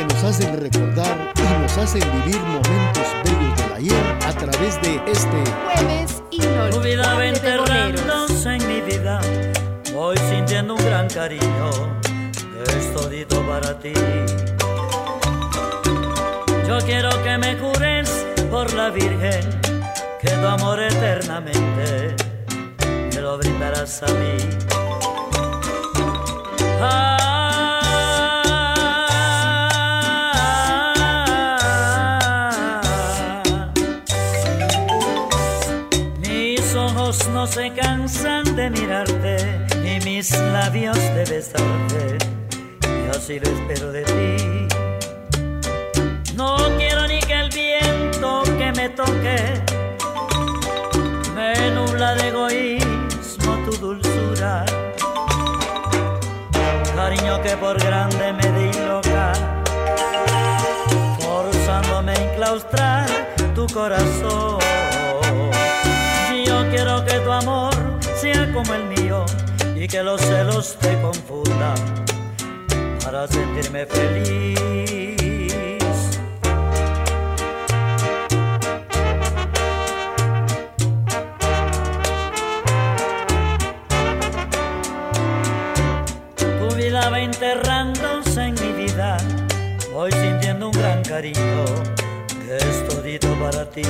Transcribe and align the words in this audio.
Que 0.00 0.14
nos 0.14 0.24
hacen 0.24 0.58
recordar 0.58 1.32
y 1.36 1.62
nos 1.62 1.76
hacen 1.76 2.00
vivir 2.24 2.40
momentos 2.40 3.04
bellos 3.22 3.56
del 3.56 3.72
ayer 3.74 4.16
a 4.26 4.32
través 4.32 4.80
de 4.80 5.00
este 5.06 5.44
jueves 5.74 6.22
inolvidable. 6.30 6.70
Tu 6.70 6.80
vida 6.80 7.26
enterrándose 7.26 8.54
en 8.54 8.66
mi 8.66 8.80
vida. 8.80 9.20
Voy 9.92 10.16
sintiendo 10.16 10.74
un 10.76 10.84
gran 10.86 11.06
cariño. 11.08 11.70
Es 12.66 12.94
todito 12.94 13.42
para 13.46 13.78
ti. 13.78 13.92
Yo 16.66 16.78
quiero 16.86 17.10
que 17.22 17.36
me 17.36 17.58
cures 17.58 18.26
por 18.50 18.72
la 18.72 18.88
Virgen, 18.90 19.44
que 20.20 20.30
tu 20.30 20.46
amor 20.46 20.80
eternamente 20.80 22.16
me 23.14 23.20
lo 23.20 23.36
brindarás 23.36 24.02
a 24.02 24.06
mí. 24.06 24.36
Ah, 26.80 27.19
se 37.50 37.72
cansan 37.72 38.44
de 38.54 38.70
mirarte 38.70 39.36
y 39.84 39.98
mis 40.04 40.30
labios 40.38 40.96
de 40.96 41.24
besarte. 41.24 42.18
Yo 42.82 43.10
así 43.10 43.40
lo 43.40 43.50
espero 43.50 43.90
de 43.90 44.02
ti. 44.04 44.68
No 46.36 46.56
quiero 46.78 47.08
ni 47.08 47.18
que 47.20 47.34
el 47.34 47.50
viento 47.50 48.44
que 48.56 48.72
me 48.72 48.88
toque 48.90 49.38
me 51.34 51.70
nubla 51.72 52.14
de 52.14 52.28
egoísmo 52.28 53.56
tu 53.64 53.72
dulzura. 53.78 54.64
Cariño 56.94 57.42
que 57.42 57.56
por 57.56 57.80
grande 57.80 58.32
me 58.32 58.46
di 58.58 58.72
loca, 58.86 59.32
forzándome 61.18 62.12
a 62.12 62.14
enclaustrar 62.14 63.06
tu 63.54 63.66
corazón 63.66 64.79
quiero 66.82 67.04
que 67.04 67.18
tu 67.20 67.30
amor 67.30 67.74
sea 68.16 68.50
como 68.52 68.72
el 68.72 68.84
mío 68.84 69.26
y 69.76 69.86
que 69.86 70.02
los 70.02 70.18
celos 70.20 70.76
te 70.80 70.98
confundan 71.02 71.74
para 73.04 73.28
sentirme 73.28 73.84
feliz. 73.84 74.58
Tu 86.38 86.76
vida 86.76 87.10
va 87.10 87.20
enterrándose 87.20 88.42
en 88.42 88.54
mi 88.54 88.84
vida, 88.84 89.18
voy 89.92 90.10
sintiendo 90.12 90.70
un 90.70 90.72
gran 90.72 91.02
cariño 91.02 91.64
que 92.46 92.56
es 92.56 92.88
todito 92.88 93.28
para 93.34 93.68
ti. 93.68 93.82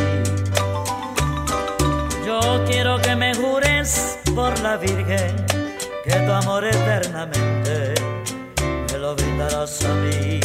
Quiero 2.66 3.00
que 3.00 3.16
me 3.16 3.34
jures 3.34 4.18
por 4.34 4.58
la 4.60 4.76
Virgen 4.76 5.34
que 6.04 6.12
tu 6.12 6.32
amor 6.32 6.64
eternamente 6.64 7.94
me 8.92 8.98
lo 8.98 9.14
brindarás 9.14 9.84
a 9.84 9.94
mí. 9.94 10.40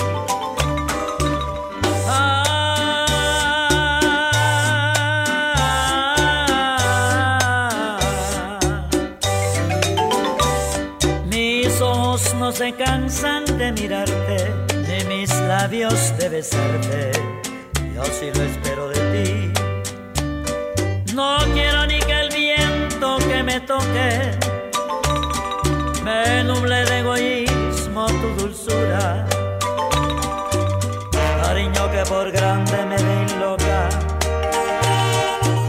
mis 11.28 11.81
ojos 11.81 12.34
no 12.35 12.51
se 12.51 12.73
cansan 12.73 13.45
de 13.57 13.72
mirarte, 13.72 14.51
ni 14.88 15.03
mis 15.05 15.29
labios 15.41 16.17
de 16.17 16.29
besarte. 16.29 17.11
Yo 17.94 18.03
sí 18.05 18.31
lo 18.34 18.44
espero 18.44 18.89
de 18.89 19.00
ti. 19.13 19.51
No 21.13 21.38
quiero 21.53 21.84
me 23.45 23.59
toque 23.59 24.31
me 26.03 26.44
nuble 26.44 26.83
de 26.85 27.00
egoísmo 27.00 28.07
tu 28.07 28.28
dulzura. 28.41 29.25
Cariño 31.44 31.91
que 31.91 32.03
por 32.09 32.31
grande 32.31 32.85
me 32.85 32.97
dé 32.97 33.39
loca, 33.39 33.89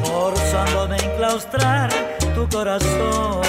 forzándome 0.04 0.96
a 0.96 1.04
enclaustrar 1.04 1.90
tu 2.34 2.48
corazón. 2.48 3.42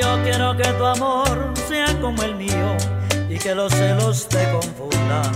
Yo 0.00 0.22
quiero 0.24 0.56
que 0.56 0.68
tu 0.78 0.84
amor 0.84 1.52
sea 1.68 2.00
como 2.00 2.22
el 2.22 2.34
mío 2.34 2.76
y 3.28 3.38
que 3.38 3.54
los 3.54 3.72
celos 3.72 4.28
te 4.28 4.50
confundan 4.50 5.30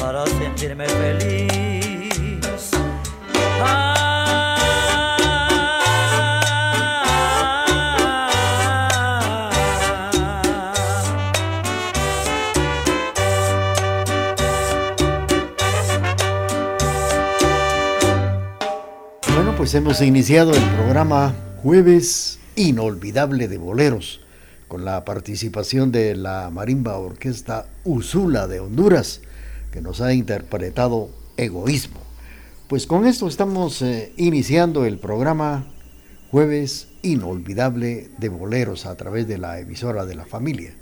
para 0.00 0.26
sentirme 0.26 0.86
feliz. 0.86 2.70
Bueno, 3.60 3.99
pues 19.60 19.74
hemos 19.74 20.00
iniciado 20.00 20.54
el 20.54 20.62
programa 20.74 21.34
Jueves 21.62 22.38
Inolvidable 22.56 23.46
de 23.46 23.58
Boleros 23.58 24.22
con 24.68 24.86
la 24.86 25.04
participación 25.04 25.92
de 25.92 26.16
la 26.16 26.48
Marimba 26.48 26.96
Orquesta 26.96 27.66
Usula 27.84 28.46
de 28.46 28.60
Honduras, 28.60 29.20
que 29.70 29.82
nos 29.82 30.00
ha 30.00 30.14
interpretado 30.14 31.10
Egoísmo. 31.36 32.00
Pues 32.68 32.86
con 32.86 33.04
esto 33.04 33.28
estamos 33.28 33.82
eh, 33.82 34.14
iniciando 34.16 34.86
el 34.86 34.98
programa 34.98 35.66
Jueves 36.30 36.88
Inolvidable 37.02 38.08
de 38.16 38.30
Boleros 38.30 38.86
a 38.86 38.96
través 38.96 39.28
de 39.28 39.36
la 39.36 39.60
emisora 39.60 40.06
de 40.06 40.14
la 40.14 40.24
familia. 40.24 40.72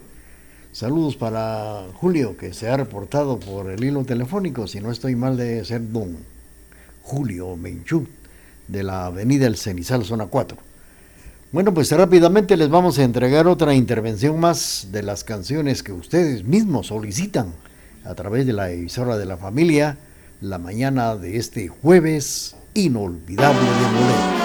Saludos 0.71 1.17
para 1.17 1.85
Julio, 1.95 2.37
que 2.37 2.55
se 2.55 2.69
ha 2.69 2.77
reportado 2.77 3.41
por 3.41 3.73
el 3.73 3.83
hilo 3.83 4.05
telefónico, 4.05 4.69
si 4.69 4.81
no 4.81 4.93
estoy 4.93 5.17
mal 5.17 5.37
de 5.37 5.65
ser 5.65 5.91
don 5.91 6.17
Julio 7.03 7.57
Menchú, 7.57 8.07
de 8.69 8.83
la 8.83 9.07
avenida 9.07 9.47
El 9.47 9.57
Cenizal, 9.57 10.05
zona 10.05 10.27
4. 10.27 10.57
Bueno, 11.51 11.73
pues 11.73 11.91
rápidamente 11.91 12.57
les 12.57 12.69
vamos 12.69 12.99
a 12.99 13.05
entregar 13.05 13.47
otra 13.47 13.75
intervención 13.75 14.39
más 14.39 14.89
de 14.93 15.03
las 15.03 15.25
canciones 15.25 15.83
que 15.83 15.93
ustedes 15.93 16.45
mismos 16.45 16.89
solicitan 16.89 17.55
a 18.05 18.15
través 18.15 18.47
de 18.47 18.53
la 18.53 18.71
emisora 18.71 19.17
de 19.17 19.25
la 19.25 19.39
familia 19.39 19.97
la 20.41 20.59
mañana 20.59 21.17
de 21.17 21.37
este 21.37 21.69
jueves 21.69 22.55
inolvidable 22.75 23.61
de 23.61 24.01
Bolero. 24.01 24.38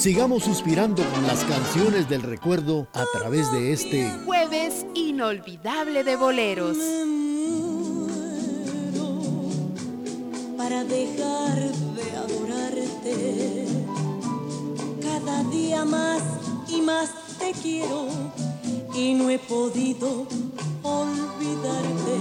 Sigamos 0.00 0.44
suspirando 0.44 1.04
con 1.10 1.26
las 1.26 1.44
canciones 1.44 2.08
del 2.08 2.22
recuerdo 2.22 2.88
a 2.94 3.04
través 3.12 3.52
de 3.52 3.74
este 3.74 4.10
jueves 4.24 4.86
inolvidable 4.94 6.04
de 6.04 6.16
boleros. 6.16 6.78
para 10.56 10.84
dejar 10.84 11.58
de 11.96 12.10
adorarte. 12.16 13.66
Cada 15.02 15.44
día 15.50 15.84
más 15.84 16.22
y 16.66 16.80
más 16.80 17.10
te 17.38 17.52
quiero 17.52 18.08
y 18.94 19.12
no 19.12 19.28
he 19.28 19.38
podido 19.38 20.26
olvidarte. 20.82 22.16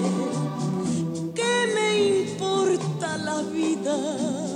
¿Qué 1.33 1.73
me 1.75 2.23
importa 2.27 3.17
la 3.19 3.41
vida 3.43 4.48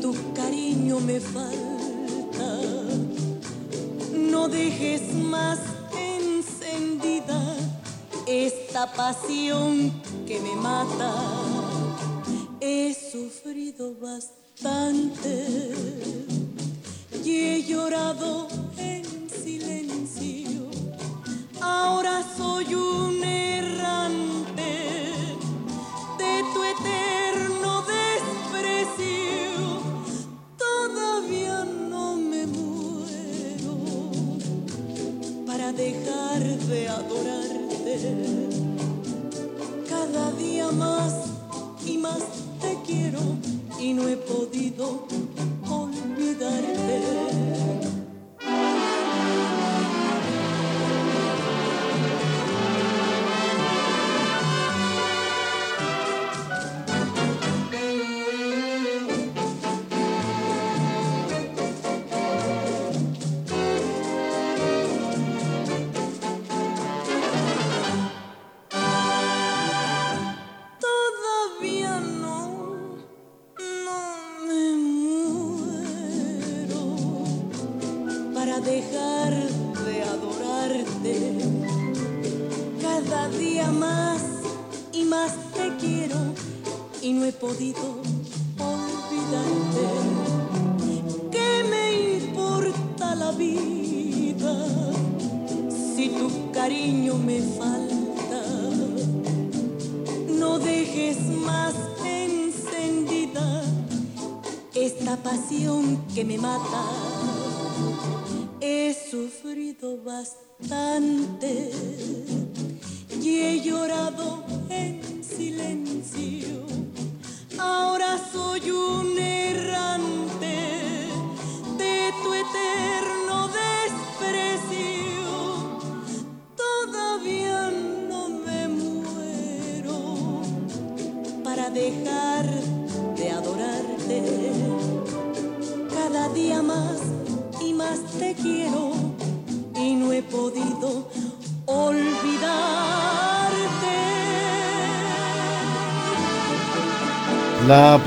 tu 0.00 0.14
cariño 0.34 1.00
me 1.00 1.20
falta? 1.20 2.48
No 4.12 4.48
dejes 4.48 5.14
más 5.14 5.58
encendida 5.96 7.56
esta 8.26 8.92
pasión 8.92 9.92
que 10.26 10.40
me 10.40 10.54
mata. 10.56 11.14
He 12.60 12.94
sufrido 12.94 13.94
bastante 14.00 15.46
y 17.24 17.30
he 17.30 17.62
llorado 17.62 18.48
en 18.76 19.04
silencio. 19.30 20.68
Ahora 21.60 22.24
soy 22.36 22.74
un 22.74 23.22
errante 23.22 24.70
de 26.18 26.44
tu 26.52 26.62
eterno 26.62 27.25
dejar 35.76 36.42
de 36.42 36.88
adorarte. 36.88 37.98
Cada 39.88 40.32
día 40.32 40.70
más 40.72 41.14
y 41.86 41.98
más 41.98 42.20
te 42.60 42.78
quiero 42.86 43.20
y 43.78 43.92
no 43.92 44.08
he 44.08 44.16
podido 44.16 45.06
olvidarte. 45.68 47.45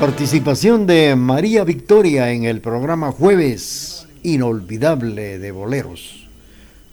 Participación 0.00 0.86
de 0.86 1.14
María 1.14 1.62
Victoria 1.62 2.32
en 2.32 2.44
el 2.44 2.62
programa 2.62 3.12
Jueves 3.12 4.06
Inolvidable 4.22 5.38
de 5.38 5.52
Boleros. 5.52 6.26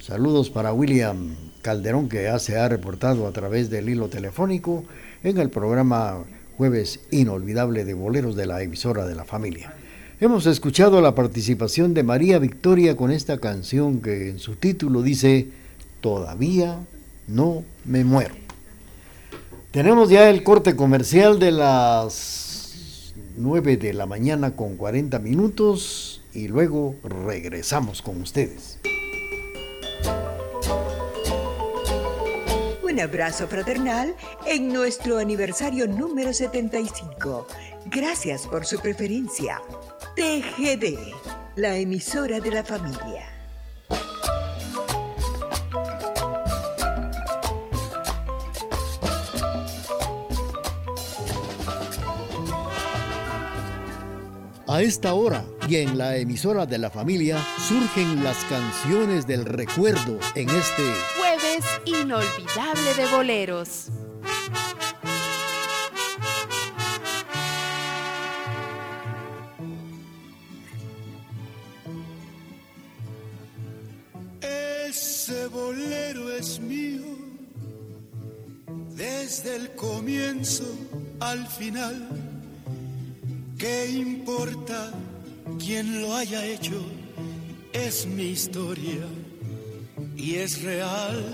Saludos 0.01 0.49
para 0.49 0.73
William 0.73 1.37
Calderón 1.61 2.09
que 2.09 2.23
ya 2.23 2.37
se 2.37 2.57
ha 2.57 2.67
reportado 2.67 3.25
a 3.25 3.31
través 3.31 3.69
del 3.69 3.87
hilo 3.87 4.09
telefónico 4.09 4.83
en 5.23 5.37
el 5.37 5.49
programa 5.49 6.25
Jueves 6.57 6.99
Inolvidable 7.09 7.85
de 7.85 7.93
Boleros 7.93 8.35
de 8.35 8.45
la 8.45 8.61
emisora 8.61 9.05
de 9.05 9.15
la 9.15 9.23
familia. 9.23 9.73
Hemos 10.19 10.45
escuchado 10.45 10.99
la 10.99 11.15
participación 11.15 11.93
de 11.93 12.03
María 12.03 12.39
Victoria 12.39 12.97
con 12.97 13.11
esta 13.11 13.37
canción 13.37 14.01
que 14.01 14.31
en 14.31 14.39
su 14.39 14.57
título 14.57 15.01
dice 15.01 15.47
Todavía 16.01 16.81
no 17.25 17.63
me 17.85 18.03
muero. 18.03 18.35
Tenemos 19.71 20.09
ya 20.09 20.29
el 20.29 20.43
corte 20.43 20.75
comercial 20.75 21.39
de 21.39 21.53
las 21.53 22.46
9 23.37 23.77
de 23.77 23.93
la 23.93 24.07
mañana 24.07 24.55
con 24.55 24.77
40 24.77 25.19
minutos 25.19 26.23
y 26.33 26.47
luego 26.47 26.95
regresamos 27.03 28.01
con 28.01 28.19
ustedes. 28.21 28.79
Un 32.83 32.99
abrazo 32.99 33.47
fraternal 33.47 34.15
en 34.47 34.73
nuestro 34.73 35.19
aniversario 35.19 35.87
número 35.87 36.33
75. 36.33 37.47
Gracias 37.85 38.47
por 38.47 38.65
su 38.65 38.79
preferencia. 38.79 39.61
TGD, 40.15 40.97
la 41.57 41.77
emisora 41.77 42.39
de 42.39 42.49
la 42.49 42.63
familia. 42.63 43.36
A 54.77 54.83
esta 54.83 55.15
hora 55.15 55.43
y 55.67 55.77
en 55.77 55.97
la 55.97 56.17
emisora 56.17 56.67
de 56.67 56.77
la 56.77 56.91
familia 56.91 57.43
surgen 57.67 58.23
las 58.23 58.37
canciones 58.43 59.25
del 59.25 59.43
recuerdo 59.43 60.19
en 60.35 60.51
este 60.51 60.83
jueves 61.17 61.65
inolvidable 61.85 62.93
de 62.95 63.07
boleros. 63.07 63.89
bolero 75.51 76.31
es 76.33 76.59
mío, 76.59 77.03
desde 78.95 79.55
el 79.55 79.71
comienzo 79.73 80.65
al 81.19 81.47
final. 81.47 82.26
¿Qué 83.57 83.89
importa 83.89 84.93
quién 85.57 86.01
lo 86.01 86.15
haya 86.15 86.45
hecho? 86.45 86.79
Es 87.73 88.05
mi 88.05 88.25
historia 88.25 89.05
y 90.15 90.35
es 90.35 90.61
real. 90.61 91.25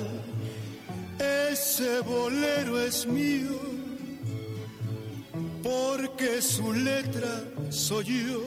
Ese 1.19 1.99
bolero 1.99 2.81
es 2.81 3.05
mío, 3.05 3.59
porque 5.61 6.41
su 6.41 6.71
letra 6.71 7.43
soy 7.69 8.05
yo. 8.05 8.43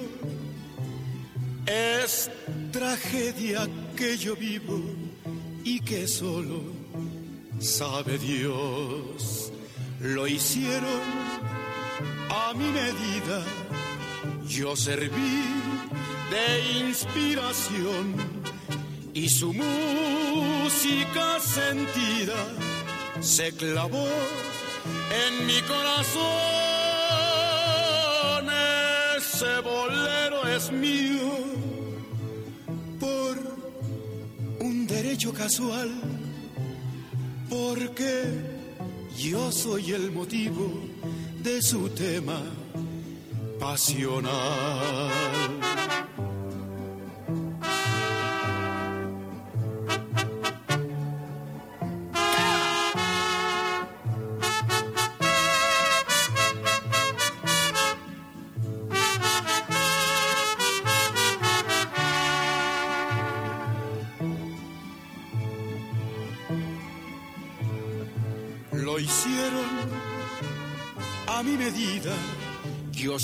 Es 1.67 2.31
tragedia 2.73 3.69
que 3.95 4.17
yo 4.17 4.37
vivo 4.37 4.81
y 5.65 5.81
que 5.81 6.09
solo 6.09 6.63
sabe 7.59 8.17
Dios. 8.17 9.53
Lo 10.01 10.27
hicieron 10.27 11.66
a 12.31 12.53
mi 12.55 12.71
medida, 12.71 13.43
yo 14.47 14.77
serví 14.77 15.43
de 16.31 16.81
inspiración 16.87 18.15
y 19.15 19.29
su 19.29 19.53
música 19.53 21.41
sentida 21.41 22.47
se 23.21 23.53
clavó 23.53 24.09
en 25.27 25.47
mi 25.47 25.61
corazón. 25.63 26.25
Ese 29.17 29.61
bolero 29.61 30.47
es 30.49 30.71
mío 30.71 31.57
derecho 34.87 35.33
casual, 35.33 35.91
porque 37.49 38.35
yo 39.19 39.53
soy 39.53 39.93
el 39.93 40.11
motivo 40.11 40.73
de 41.47 41.63
su 41.63 41.89
tema 41.91 42.43
pasional. 43.61 45.56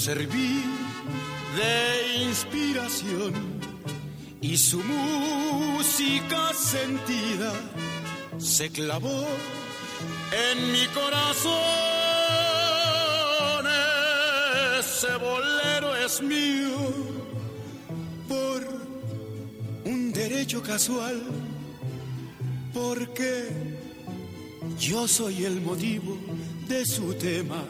Serví 0.05 0.65
de 1.57 2.25
inspiración 2.25 3.33
y 4.41 4.57
su 4.57 4.83
música 4.83 6.53
sentida 6.53 7.53
se 8.37 8.69
clavó 8.71 9.25
en 10.49 10.73
mi 10.73 10.87
corazón. 10.89 11.53
Ese 14.81 15.15
bolero 15.19 15.95
es 15.95 16.21
mío 16.21 16.79
por 18.29 18.61
un 19.85 20.13
derecho 20.13 20.65
casual, 20.65 21.23
porque 22.75 23.51
yo 24.81 25.07
soy 25.07 25.45
el 25.45 25.61
motivo 25.61 26.19
de 26.67 26.85
su 26.85 27.15
tema 27.15 27.63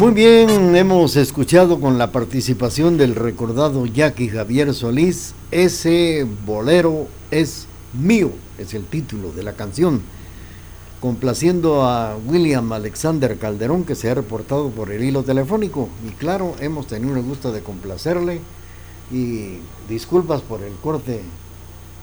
Muy 0.00 0.12
bien, 0.12 0.74
hemos 0.74 1.14
escuchado 1.14 1.80
con 1.80 1.98
la 1.98 2.10
participación 2.10 2.98
del 2.98 3.14
recordado 3.14 3.86
Jackie 3.86 4.28
Javier 4.28 4.74
Solís, 4.74 5.34
ese 5.52 6.26
bolero 6.44 7.06
es 7.30 7.68
mío, 7.92 8.32
es 8.58 8.74
el 8.74 8.86
título 8.86 9.30
de 9.30 9.44
la 9.44 9.52
canción, 9.52 10.02
complaciendo 11.00 11.84
a 11.84 12.16
William 12.16 12.72
Alexander 12.72 13.38
Calderón 13.38 13.84
que 13.84 13.94
se 13.94 14.10
ha 14.10 14.14
reportado 14.14 14.70
por 14.70 14.90
el 14.90 15.04
hilo 15.04 15.22
telefónico. 15.22 15.88
Y 16.04 16.10
claro, 16.10 16.56
hemos 16.58 16.88
tenido 16.88 17.16
el 17.16 17.22
gusto 17.22 17.52
de 17.52 17.62
complacerle. 17.62 18.40
Y 19.12 19.58
disculpas 19.88 20.40
por 20.40 20.62
el 20.62 20.74
corte 20.74 21.20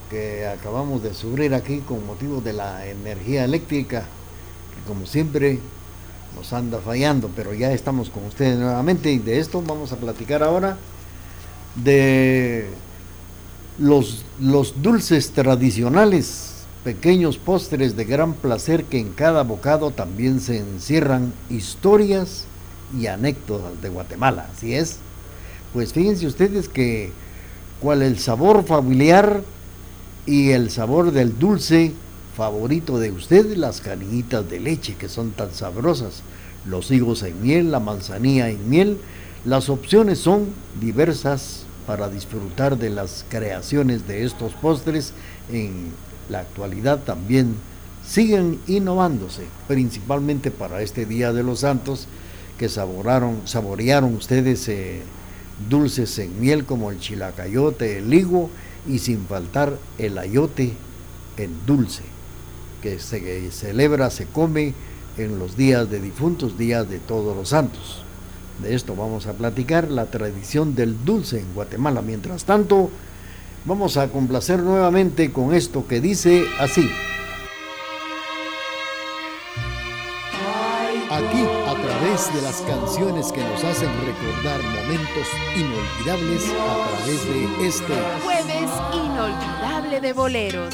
que 0.09 0.47
acabamos 0.47 1.03
de 1.03 1.13
sufrir 1.13 1.53
aquí 1.53 1.79
con 1.79 2.05
motivo 2.05 2.39
de 2.39 2.53
la 2.53 2.87
energía 2.87 3.43
eléctrica, 3.43 4.05
como 4.87 5.05
siempre 5.05 5.59
nos 6.35 6.53
anda 6.53 6.79
fallando, 6.79 7.29
pero 7.35 7.53
ya 7.53 7.71
estamos 7.71 8.09
con 8.09 8.25
ustedes 8.25 8.57
nuevamente 8.57 9.11
y 9.11 9.19
de 9.19 9.39
esto 9.39 9.61
vamos 9.61 9.91
a 9.91 9.97
platicar 9.97 10.43
ahora 10.43 10.77
de 11.75 12.69
los, 13.77 14.23
los 14.39 14.81
dulces 14.81 15.31
tradicionales, 15.31 16.65
pequeños 16.83 17.37
postres 17.37 17.95
de 17.95 18.05
gran 18.05 18.33
placer 18.33 18.85
que 18.85 18.99
en 18.99 19.11
cada 19.11 19.43
bocado 19.43 19.91
también 19.91 20.39
se 20.39 20.57
encierran 20.57 21.33
historias 21.49 22.45
y 22.97 23.07
anécdotas 23.07 23.81
de 23.81 23.89
Guatemala, 23.89 24.49
así 24.53 24.73
es. 24.73 24.97
Pues 25.73 25.93
fíjense 25.93 26.27
ustedes 26.27 26.67
que 26.67 27.11
cual 27.79 28.01
el 28.01 28.19
sabor 28.19 28.65
familiar 28.65 29.41
y 30.25 30.51
el 30.51 30.69
sabor 30.69 31.11
del 31.11 31.37
dulce 31.39 31.93
favorito 32.35 32.99
de 32.99 33.11
usted, 33.11 33.55
las 33.55 33.81
canillitas 33.81 34.49
de 34.49 34.59
leche 34.59 34.95
que 34.95 35.09
son 35.09 35.31
tan 35.31 35.53
sabrosas, 35.53 36.21
los 36.65 36.91
higos 36.91 37.23
en 37.23 37.41
miel, 37.41 37.71
la 37.71 37.79
manzanilla 37.79 38.49
en 38.49 38.69
miel. 38.69 38.97
Las 39.45 39.69
opciones 39.69 40.19
son 40.19 40.47
diversas 40.79 41.63
para 41.87 42.09
disfrutar 42.09 42.77
de 42.77 42.89
las 42.89 43.25
creaciones 43.29 44.07
de 44.07 44.23
estos 44.25 44.53
postres. 44.53 45.13
En 45.51 45.91
la 46.29 46.39
actualidad 46.39 46.99
también 46.99 47.55
siguen 48.07 48.59
innovándose, 48.67 49.43
principalmente 49.67 50.51
para 50.51 50.81
este 50.81 51.05
Día 51.05 51.33
de 51.33 51.43
los 51.43 51.59
Santos, 51.61 52.07
que 52.57 52.69
saboraron, 52.69 53.41
saborearon 53.45 54.15
ustedes 54.15 54.67
eh, 54.67 55.01
dulces 55.69 56.17
en 56.19 56.39
miel 56.39 56.65
como 56.65 56.91
el 56.91 56.99
chilacayote, 56.99 57.97
el 57.97 58.13
higo 58.13 58.49
y 58.87 58.99
sin 58.99 59.25
faltar 59.25 59.77
el 59.97 60.17
ayote 60.17 60.73
en 61.37 61.65
dulce, 61.65 62.03
que 62.81 62.99
se 62.99 63.51
celebra, 63.51 64.09
se 64.09 64.25
come 64.25 64.73
en 65.17 65.39
los 65.39 65.57
días 65.57 65.89
de 65.89 65.99
difuntos, 65.99 66.57
días 66.57 66.89
de 66.89 66.99
todos 66.99 67.35
los 67.35 67.49
santos. 67.49 68.03
De 68.61 68.75
esto 68.75 68.95
vamos 68.95 69.27
a 69.27 69.33
platicar, 69.33 69.89
la 69.89 70.05
tradición 70.05 70.75
del 70.75 71.03
dulce 71.03 71.39
en 71.39 71.53
Guatemala. 71.53 72.01
Mientras 72.01 72.43
tanto, 72.43 72.89
vamos 73.65 73.97
a 73.97 74.09
complacer 74.09 74.59
nuevamente 74.59 75.31
con 75.31 75.53
esto 75.53 75.87
que 75.87 75.99
dice 75.99 76.45
así. 76.59 76.89
Aquí, 81.09 81.43
a 81.67 81.73
través 81.73 82.33
de 82.33 82.41
las 82.41 82.61
canciones 82.61 83.31
que 83.31 83.43
nos 83.43 83.63
hacen 83.63 83.89
recordar 84.05 84.61
momentos 84.63 85.27
inolvidables, 85.57 86.43
a 86.49 86.87
través 86.87 87.27
de 87.27 87.67
este 87.67 87.93
jueves 88.23 88.71
inolvidable 88.93 90.01
de 90.01 90.13
boleros. 90.13 90.73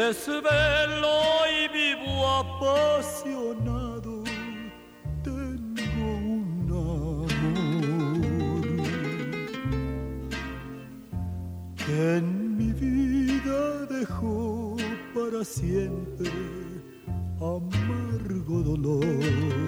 Desvelo 0.00 1.18
y 1.58 1.68
vivo 1.78 2.16
apasionado. 2.42 4.14
Tengo 5.22 6.06
un 6.36 6.68
amor 6.70 7.28
que 11.76 12.16
en 12.16 12.56
mi 12.56 12.70
vida 12.72 13.60
dejó 13.98 14.76
para 15.14 15.44
siempre 15.44 16.30
amargo 17.40 18.56
dolor. 18.70 19.60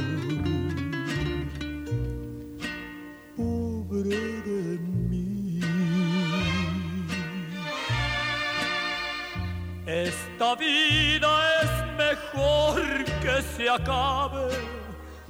Esta 10.42 10.56
vida 10.56 11.30
es 11.62 11.70
mejor 11.96 12.82
que 13.22 13.42
se 13.56 13.70
acabe, 13.70 14.48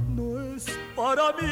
no 0.09 0.55
es 0.55 0.65
para 0.97 1.33
mí. 1.33 1.45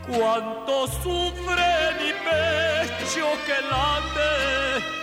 Cuánto 0.05 0.87
sufre 0.87 1.71
mi 1.97 2.11
pecho 2.27 3.27
que 3.45 3.57
late 3.71 4.94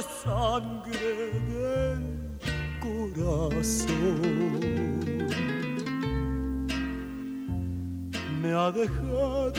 de 0.00 0.06
sangre 0.24 1.30
del 1.50 2.02
corazón. 2.80 3.90
Me 8.40 8.52
ha 8.52 8.70
dejado 8.70 9.52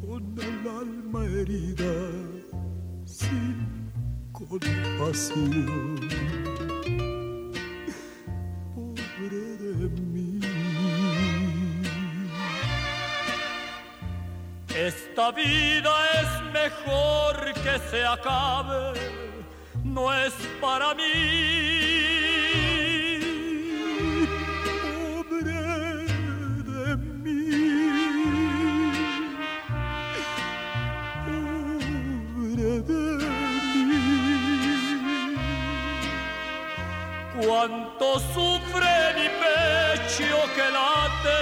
con 0.00 0.22
el 0.38 0.68
alma 0.68 1.24
herida 1.24 1.94
sin 3.04 3.90
compasión. 4.32 5.98
Pobre 8.74 9.40
de 9.62 9.88
mí. 10.02 10.40
Esta 14.74 15.30
vida 15.32 15.94
es 16.20 16.30
mejor 16.52 17.52
que 17.62 17.78
se 17.90 18.04
acabe, 18.04 18.92
no 19.84 20.12
es 20.12 20.32
para 20.60 20.94
mí. 20.94 21.72
Cuánto 37.44 38.18
sufre 38.18 39.14
mi 39.16 39.28
pecho 39.28 40.38
que 40.54 40.66
late 40.70 41.40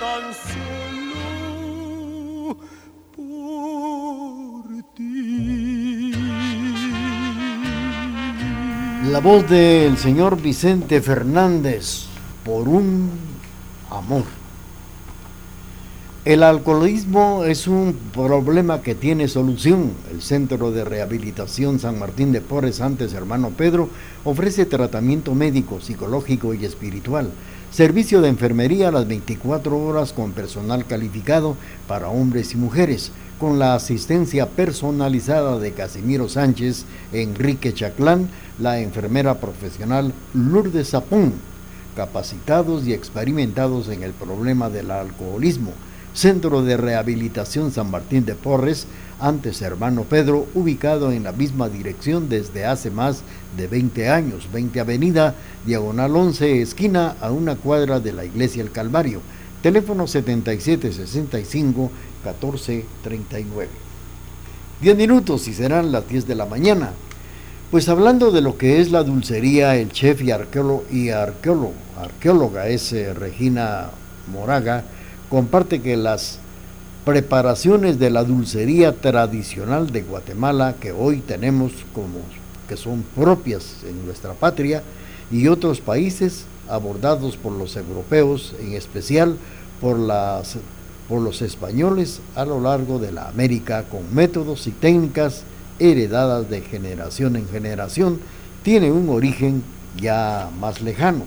tan 0.00 0.34
La 9.12 9.20
voz 9.20 9.46
del 9.46 9.98
señor 9.98 10.40
Vicente 10.40 11.02
Fernández 11.02 12.06
por 12.46 12.66
un 12.66 13.10
amor. 13.90 14.24
El 16.24 16.42
alcoholismo 16.42 17.44
es 17.44 17.66
un 17.66 17.94
problema 18.14 18.80
que 18.80 18.94
tiene 18.94 19.28
solución. 19.28 19.90
El 20.10 20.22
Centro 20.22 20.70
de 20.70 20.86
Rehabilitación 20.86 21.78
San 21.78 21.98
Martín 21.98 22.32
de 22.32 22.40
Porres, 22.40 22.80
antes 22.80 23.12
hermano 23.12 23.50
Pedro, 23.50 23.90
ofrece 24.24 24.64
tratamiento 24.64 25.34
médico, 25.34 25.82
psicológico 25.82 26.54
y 26.54 26.64
espiritual. 26.64 27.32
Servicio 27.70 28.22
de 28.22 28.30
enfermería 28.30 28.88
a 28.88 28.92
las 28.92 29.06
24 29.06 29.76
horas 29.76 30.14
con 30.14 30.32
personal 30.32 30.86
calificado 30.86 31.58
para 31.86 32.08
hombres 32.08 32.54
y 32.54 32.56
mujeres, 32.56 33.12
con 33.42 33.58
la 33.58 33.74
asistencia 33.74 34.50
personalizada 34.50 35.58
de 35.58 35.72
Casimiro 35.72 36.28
Sánchez, 36.28 36.84
Enrique 37.12 37.74
Chaclán, 37.74 38.28
la 38.60 38.78
enfermera 38.78 39.40
profesional 39.40 40.12
Lourdes 40.32 40.90
Zapón, 40.90 41.32
capacitados 41.96 42.86
y 42.86 42.92
experimentados 42.92 43.88
en 43.88 44.04
el 44.04 44.12
problema 44.12 44.70
del 44.70 44.92
alcoholismo 44.92 45.72
Centro 46.14 46.62
de 46.62 46.76
Rehabilitación 46.76 47.72
San 47.72 47.90
Martín 47.90 48.24
de 48.24 48.36
Porres, 48.36 48.86
antes 49.18 49.60
hermano 49.60 50.04
Pedro, 50.04 50.46
ubicado 50.54 51.10
en 51.10 51.24
la 51.24 51.32
misma 51.32 51.68
dirección 51.68 52.28
desde 52.28 52.64
hace 52.64 52.92
más 52.92 53.22
de 53.56 53.66
20 53.66 54.08
años, 54.08 54.46
20 54.52 54.78
Avenida, 54.78 55.34
diagonal 55.66 56.14
11, 56.14 56.62
esquina 56.62 57.16
a 57.20 57.32
una 57.32 57.56
cuadra 57.56 57.98
de 57.98 58.12
la 58.12 58.24
Iglesia 58.24 58.62
El 58.62 58.70
Calvario. 58.70 59.20
Teléfono 59.62 60.08
7765 60.08 61.90
1439. 62.24 63.68
10 64.80 64.96
minutos 64.96 65.46
y 65.48 65.54
serán 65.54 65.92
las 65.92 66.08
10 66.08 66.26
de 66.26 66.34
la 66.34 66.46
mañana. 66.46 66.92
Pues 67.70 67.88
hablando 67.88 68.30
de 68.30 68.40
lo 68.40 68.58
que 68.58 68.80
es 68.80 68.90
la 68.90 69.02
dulcería, 69.02 69.76
el 69.76 69.90
chef 69.92 70.22
y 70.22 70.30
arqueólogo, 70.30 70.84
y 70.90 71.10
arqueólogo 71.10 71.72
arqueóloga 72.02 72.68
es 72.68 72.92
eh, 72.92 73.14
Regina 73.14 73.90
Moraga, 74.30 74.84
comparte 75.28 75.80
que 75.80 75.96
las 75.96 76.38
preparaciones 77.04 77.98
de 77.98 78.10
la 78.10 78.24
dulcería 78.24 78.92
tradicional 78.92 79.90
de 79.90 80.02
Guatemala 80.02 80.76
que 80.80 80.92
hoy 80.92 81.18
tenemos 81.18 81.72
como 81.94 82.20
que 82.68 82.76
son 82.76 83.02
propias 83.16 83.78
en 83.88 84.06
nuestra 84.06 84.34
patria 84.34 84.82
y 85.30 85.48
otros 85.48 85.80
países 85.80 86.44
abordados 86.68 87.36
por 87.36 87.52
los 87.52 87.76
europeos, 87.76 88.54
en 88.60 88.74
especial 88.74 89.36
por, 89.80 89.98
las, 89.98 90.56
por 91.08 91.20
los 91.20 91.42
españoles 91.42 92.20
a 92.34 92.44
lo 92.44 92.60
largo 92.60 92.98
de 92.98 93.12
la 93.12 93.28
América 93.28 93.84
con 93.84 94.14
métodos 94.14 94.66
y 94.66 94.70
técnicas 94.70 95.42
heredadas 95.78 96.48
de 96.48 96.60
generación 96.60 97.36
en 97.36 97.48
generación, 97.48 98.20
tiene 98.62 98.92
un 98.92 99.08
origen 99.08 99.62
ya 100.00 100.50
más 100.60 100.80
lejano. 100.80 101.24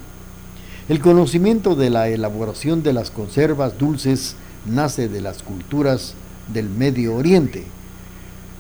El 0.88 1.00
conocimiento 1.00 1.76
de 1.76 1.90
la 1.90 2.10
elaboración 2.10 2.84
de 2.84 2.94
las 2.94 3.12
conservas 3.12 3.78
dulces 3.78 4.36
nace 4.66 5.10
de 5.10 5.22
las 5.22 5.44
culturas 5.44 6.14
del 6.54 6.70
Medio 6.70 7.16
Oriente. 7.16 7.66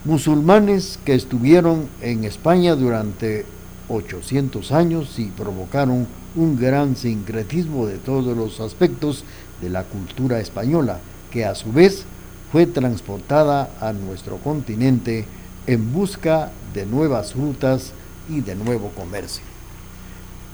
Musulmanes 0.06 1.00
que 1.06 1.16
estuvieron 1.16 1.88
en 2.02 2.24
España 2.24 2.76
durante 2.76 3.46
800 3.90 4.72
años 4.72 5.20
y 5.20 5.26
provocaron 5.26 6.08
un 6.36 6.58
gran 6.60 6.96
sincretismo 6.96 7.86
de 7.88 7.98
todos 7.98 8.36
los 8.36 8.60
aspectos 8.60 9.24
de 9.62 9.70
la 9.70 9.84
cultura 9.84 10.40
española, 10.40 11.00
que 11.32 11.46
a 11.46 11.56
su 11.56 11.72
vez 11.72 12.06
fue 12.52 12.66
transportada 12.66 13.70
a 13.80 13.94
nuestro 13.94 14.38
continente 14.38 15.26
en 15.68 15.92
busca 15.94 16.52
de 16.74 16.86
nuevas 16.86 17.36
rutas 17.36 17.92
y 18.30 18.42
de 18.42 18.56
nuevo 18.56 18.90
comercio. 18.90 19.44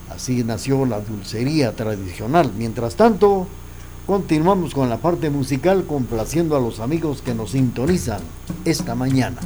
Así 0.10 0.44
nació 0.44 0.86
la 0.86 1.00
dulcería 1.00 1.74
tradicional. 1.76 2.52
Mientras 2.58 2.96
tanto, 2.96 3.48
continuamos 4.06 4.74
con 4.74 4.90
la 4.90 4.98
parte 4.98 5.30
musical 5.30 5.86
complaciendo 5.86 6.58
a 6.58 6.60
los 6.60 6.80
amigos 6.80 7.22
que 7.22 7.34
nos 7.34 7.52
sintonizan 7.52 8.22
esta 8.66 8.94
mañana. 8.96 9.40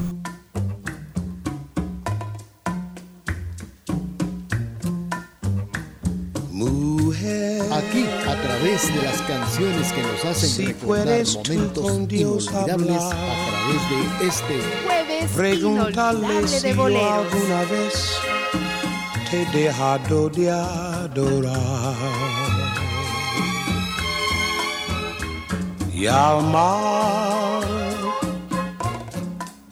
Través 8.75 8.93
de 8.93 9.01
las 9.03 9.21
canciones 9.21 9.93
que 9.93 10.01
nos 10.01 10.25
hacen 10.25 10.67
recordar 10.67 11.05
momentos 11.05 11.49
inolvidables 11.49 13.01
a 13.01 13.09
través 13.47 13.89
de 13.89 14.27
este 14.27 14.55
jueves 15.35 15.61
inolvidable 15.61 16.59
de 16.61 16.73
boleros. 16.73 18.19
he 19.31 19.45
dejado 19.57 20.29
de 20.29 20.51
adorar. 20.51 21.95
Y 25.93 26.07
amar, 26.07 27.63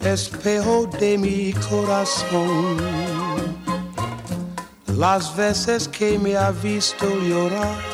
espejo 0.00 0.88
de 0.98 1.18
mi 1.18 1.52
corazón. 1.68 2.78
Las 4.96 5.36
veces 5.36 5.88
que 5.88 6.18
me 6.18 6.36
ha 6.36 6.50
visto 6.50 7.06
llorar, 7.20 7.93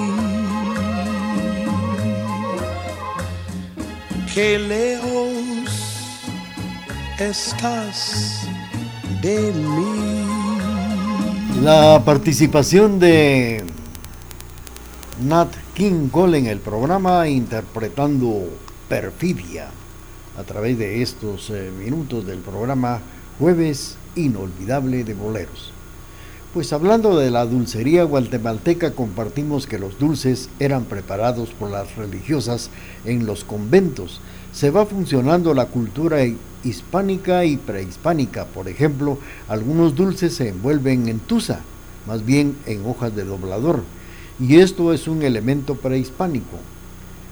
Qué 4.33 4.57
lejos 4.57 5.67
estás 7.19 8.47
de 9.21 9.51
mí. 9.51 10.25
La 11.61 12.01
participación 12.05 12.97
de 12.97 13.65
Nat 15.21 15.53
King 15.73 16.07
Cole 16.07 16.37
en 16.37 16.47
el 16.47 16.59
programa 16.59 17.27
interpretando 17.27 18.47
Perfidia 18.87 19.67
a 20.37 20.43
través 20.43 20.77
de 20.77 21.01
estos 21.01 21.49
eh, 21.49 21.69
minutos 21.77 22.25
del 22.25 22.39
programa 22.39 23.01
Jueves 23.37 23.97
Inolvidable 24.15 25.03
de 25.03 25.13
Boleros. 25.13 25.73
Pues 26.53 26.73
hablando 26.73 27.17
de 27.17 27.31
la 27.31 27.45
dulcería 27.45 28.03
guatemalteca, 28.03 28.91
compartimos 28.91 29.67
que 29.67 29.79
los 29.79 29.97
dulces 29.97 30.49
eran 30.59 30.83
preparados 30.83 31.51
por 31.51 31.71
las 31.71 31.95
religiosas 31.95 32.69
en 33.05 33.25
los 33.25 33.45
conventos. 33.45 34.19
Se 34.51 34.69
va 34.69 34.85
funcionando 34.85 35.53
la 35.53 35.67
cultura 35.67 36.17
hispánica 36.65 37.45
y 37.45 37.55
prehispánica. 37.55 38.43
Por 38.47 38.67
ejemplo, 38.67 39.17
algunos 39.47 39.95
dulces 39.95 40.35
se 40.35 40.49
envuelven 40.49 41.07
en 41.07 41.19
tusa, 41.19 41.61
más 42.05 42.25
bien 42.25 42.57
en 42.65 42.85
hojas 42.85 43.15
de 43.15 43.23
doblador, 43.23 43.83
y 44.37 44.59
esto 44.59 44.91
es 44.91 45.07
un 45.07 45.21
elemento 45.21 45.75
prehispánico. 45.75 46.57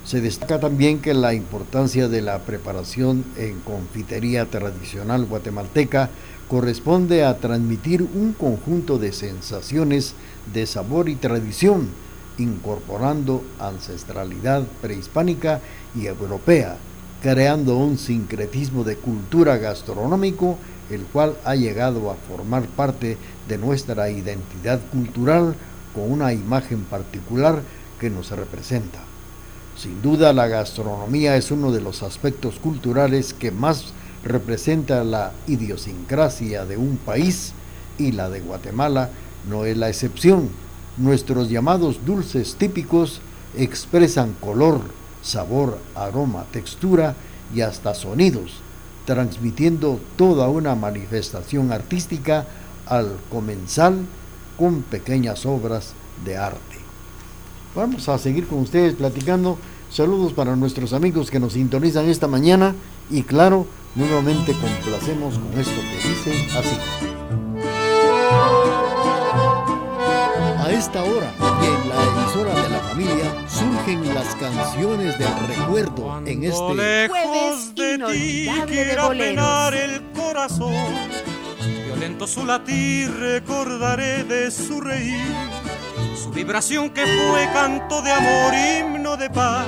Se 0.05 0.21
destaca 0.21 0.61
también 0.61 0.99
que 0.99 1.13
la 1.13 1.33
importancia 1.33 2.07
de 2.07 2.21
la 2.21 2.39
preparación 2.39 3.25
en 3.35 3.59
confitería 3.59 4.45
tradicional 4.45 5.25
guatemalteca 5.25 6.09
corresponde 6.49 7.23
a 7.23 7.37
transmitir 7.37 8.01
un 8.01 8.33
conjunto 8.33 8.97
de 8.97 9.13
sensaciones 9.13 10.15
de 10.51 10.65
sabor 10.65 11.07
y 11.07 11.15
tradición, 11.15 11.89
incorporando 12.39 13.43
ancestralidad 13.59 14.63
prehispánica 14.81 15.61
y 15.95 16.07
europea, 16.07 16.77
creando 17.21 17.77
un 17.77 17.99
sincretismo 17.99 18.83
de 18.83 18.95
cultura 18.95 19.57
gastronómico, 19.57 20.57
el 20.89 21.03
cual 21.03 21.37
ha 21.45 21.53
llegado 21.53 22.09
a 22.09 22.15
formar 22.15 22.65
parte 22.65 23.17
de 23.47 23.57
nuestra 23.59 24.09
identidad 24.09 24.79
cultural 24.91 25.55
con 25.93 26.11
una 26.11 26.33
imagen 26.33 26.83
particular 26.83 27.61
que 27.99 28.09
nos 28.09 28.31
representa. 28.31 28.99
Sin 29.77 30.01
duda 30.01 30.33
la 30.33 30.47
gastronomía 30.47 31.37
es 31.37 31.51
uno 31.51 31.71
de 31.71 31.81
los 31.81 32.01
aspectos 32.01 32.57
culturales 32.57 33.33
que 33.33 33.51
más 33.51 33.93
representa 34.23 35.03
la 35.03 35.31
idiosincrasia 35.47 36.65
de 36.65 36.77
un 36.77 36.97
país 36.97 37.53
y 37.97 38.11
la 38.11 38.29
de 38.29 38.41
Guatemala 38.41 39.09
no 39.49 39.65
es 39.65 39.77
la 39.77 39.89
excepción. 39.89 40.49
Nuestros 40.97 41.49
llamados 41.49 42.05
dulces 42.05 42.55
típicos 42.55 43.21
expresan 43.57 44.35
color, 44.39 44.81
sabor, 45.21 45.77
aroma, 45.95 46.45
textura 46.51 47.15
y 47.53 47.61
hasta 47.61 47.93
sonidos, 47.93 48.61
transmitiendo 49.05 49.99
toda 50.17 50.49
una 50.49 50.75
manifestación 50.75 51.71
artística 51.71 52.45
al 52.85 53.15
comenzar 53.31 53.93
con 54.57 54.81
pequeñas 54.81 55.45
obras 55.45 55.93
de 56.25 56.37
arte. 56.37 56.59
Vamos 57.75 58.09
a 58.09 58.17
seguir 58.17 58.47
con 58.47 58.59
ustedes 58.59 58.95
platicando. 58.95 59.57
Saludos 59.89 60.33
para 60.33 60.55
nuestros 60.55 60.93
amigos 60.93 61.31
que 61.31 61.39
nos 61.39 61.53
sintonizan 61.53 62.09
esta 62.09 62.27
mañana 62.27 62.75
y 63.09 63.23
claro, 63.23 63.65
Nuevamente 63.95 64.53
complacemos 64.53 65.39
con 65.39 65.59
esto 65.59 65.81
que 65.81 66.07
dice 66.07 66.47
así. 66.57 66.77
A 70.59 70.71
esta 70.71 71.03
hora 71.03 71.33
y 71.61 71.65
en 71.65 71.89
la 71.89 72.03
emisora 72.03 72.53
de 72.61 72.69
la 72.69 72.79
familia 72.79 73.47
surgen 73.47 74.13
las 74.13 74.35
canciones 74.35 75.17
del 75.17 75.47
recuerdo 75.47 76.21
en 76.25 76.43
este 76.43 77.09
jueves 77.09 77.75
de 77.75 77.97
ti 78.13 78.49
quiera 78.67 79.09
penar 79.09 79.73
el 79.73 80.03
corazón. 80.11 80.75
Violento 81.85 82.27
su 82.27 82.45
latir 82.45 83.11
recordaré 83.11 84.23
de 84.23 84.51
su 84.51 84.79
reír, 84.79 85.33
su 86.15 86.29
vibración 86.29 86.91
que 86.91 87.01
fue 87.01 87.49
canto 87.53 88.03
de 88.03 88.11
amor, 88.11 88.53
himno 88.53 89.17
de 89.17 89.29
paz 89.31 89.67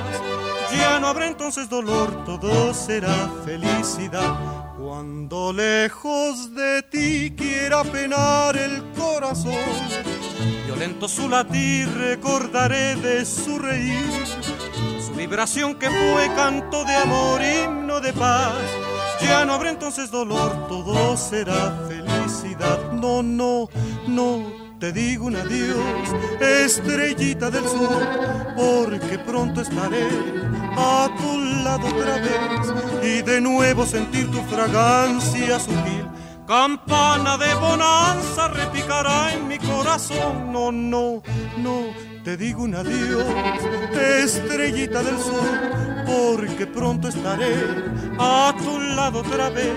ya 0.76 0.98
no 1.00 1.08
habrá 1.08 1.26
entonces 1.26 1.68
dolor, 1.68 2.24
todo 2.24 2.72
será 2.74 3.30
felicidad. 3.44 4.74
Cuando 4.78 5.52
lejos 5.52 6.54
de 6.54 6.82
ti 6.82 7.34
quiera 7.36 7.84
penar 7.84 8.56
el 8.56 8.82
corazón, 8.92 9.54
violento 10.66 11.08
su 11.08 11.28
latir 11.28 11.88
recordaré 11.94 12.96
de 12.96 13.24
su 13.24 13.58
reír, 13.58 14.24
su 15.04 15.14
vibración 15.14 15.74
que 15.74 15.88
fue 15.88 16.30
canto 16.34 16.84
de 16.84 16.94
amor, 16.94 17.40
himno 17.42 18.00
de 18.00 18.12
paz. 18.12 18.54
Ya 19.20 19.44
no 19.44 19.54
habrá 19.54 19.70
entonces 19.70 20.10
dolor, 20.10 20.66
todo 20.68 21.16
será 21.16 21.86
felicidad. 21.88 22.92
No, 22.92 23.22
no, 23.22 23.68
no 24.08 24.62
te 24.82 24.90
digo 24.90 25.26
un 25.26 25.36
adiós, 25.36 25.78
estrellita 26.40 27.50
del 27.50 27.62
sur, 27.68 28.02
porque 28.56 29.16
pronto 29.16 29.60
estaré 29.60 30.08
a 30.76 31.08
tu 31.16 31.38
lado 31.64 31.86
otra 31.88 32.16
vez 32.18 32.72
y 33.02 33.22
de 33.22 33.40
nuevo 33.40 33.86
sentir 33.86 34.30
tu 34.30 34.40
fragancia 34.42 35.58
sutil. 35.58 36.08
Campana 36.46 37.38
de 37.38 37.54
bonanza 37.54 38.48
repicará 38.48 39.32
en 39.32 39.48
mi 39.48 39.58
corazón. 39.58 40.52
No, 40.52 40.72
no, 40.72 41.22
no, 41.58 41.82
te 42.24 42.36
digo 42.36 42.64
un 42.64 42.74
adiós, 42.74 43.24
estrellita 43.94 45.02
del 45.02 45.18
sur, 45.18 45.42
porque 46.06 46.66
pronto 46.66 47.08
estaré 47.08 47.54
a 48.18 48.54
tu 48.58 48.80
lado 48.80 49.20
otra 49.20 49.50
vez 49.50 49.72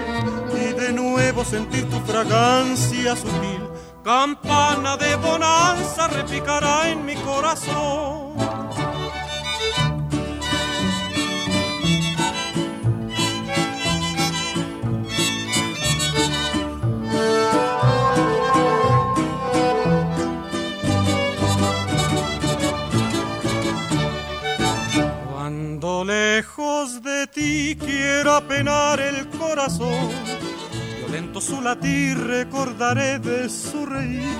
y 0.54 0.74
de 0.74 0.92
nuevo 0.92 1.46
sentir 1.46 1.90
tu 1.90 2.00
fragancia 2.02 3.16
sutil 3.16 3.66
campana 4.06 4.98
de 4.98 5.16
bonanza 5.16 6.08
repicará 6.08 6.90
en 6.92 7.04
mi 7.06 7.16
corazón. 7.16 8.64
Lejos 26.46 27.02
de 27.02 27.26
ti 27.28 27.76
quiera 27.76 28.40
penar 28.40 29.00
el 29.00 29.28
corazón, 29.30 30.12
Lento 31.12 31.42
su 31.42 31.60
latir 31.62 32.18
recordaré 32.18 33.20
de 33.20 33.50
su 33.50 33.86
reír, 33.86 34.38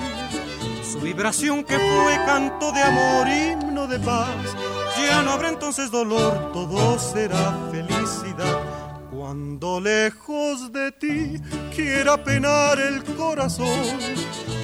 su 0.88 1.00
vibración 1.00 1.64
que 1.64 1.76
fue 1.78 2.16
canto 2.26 2.70
de 2.70 2.82
amor, 2.82 3.26
himno 3.28 3.86
de 3.86 3.98
paz. 3.98 4.54
Ya 4.98 5.22
no 5.22 5.32
habrá 5.32 5.48
entonces 5.48 5.90
dolor, 5.90 6.52
todo 6.52 6.98
será 6.98 7.58
felicidad. 7.72 8.60
Cuando 9.10 9.80
lejos 9.80 10.70
de 10.70 10.92
ti 10.92 11.40
quiera 11.74 12.22
penar 12.22 12.78
el 12.78 13.02
corazón, 13.16 13.98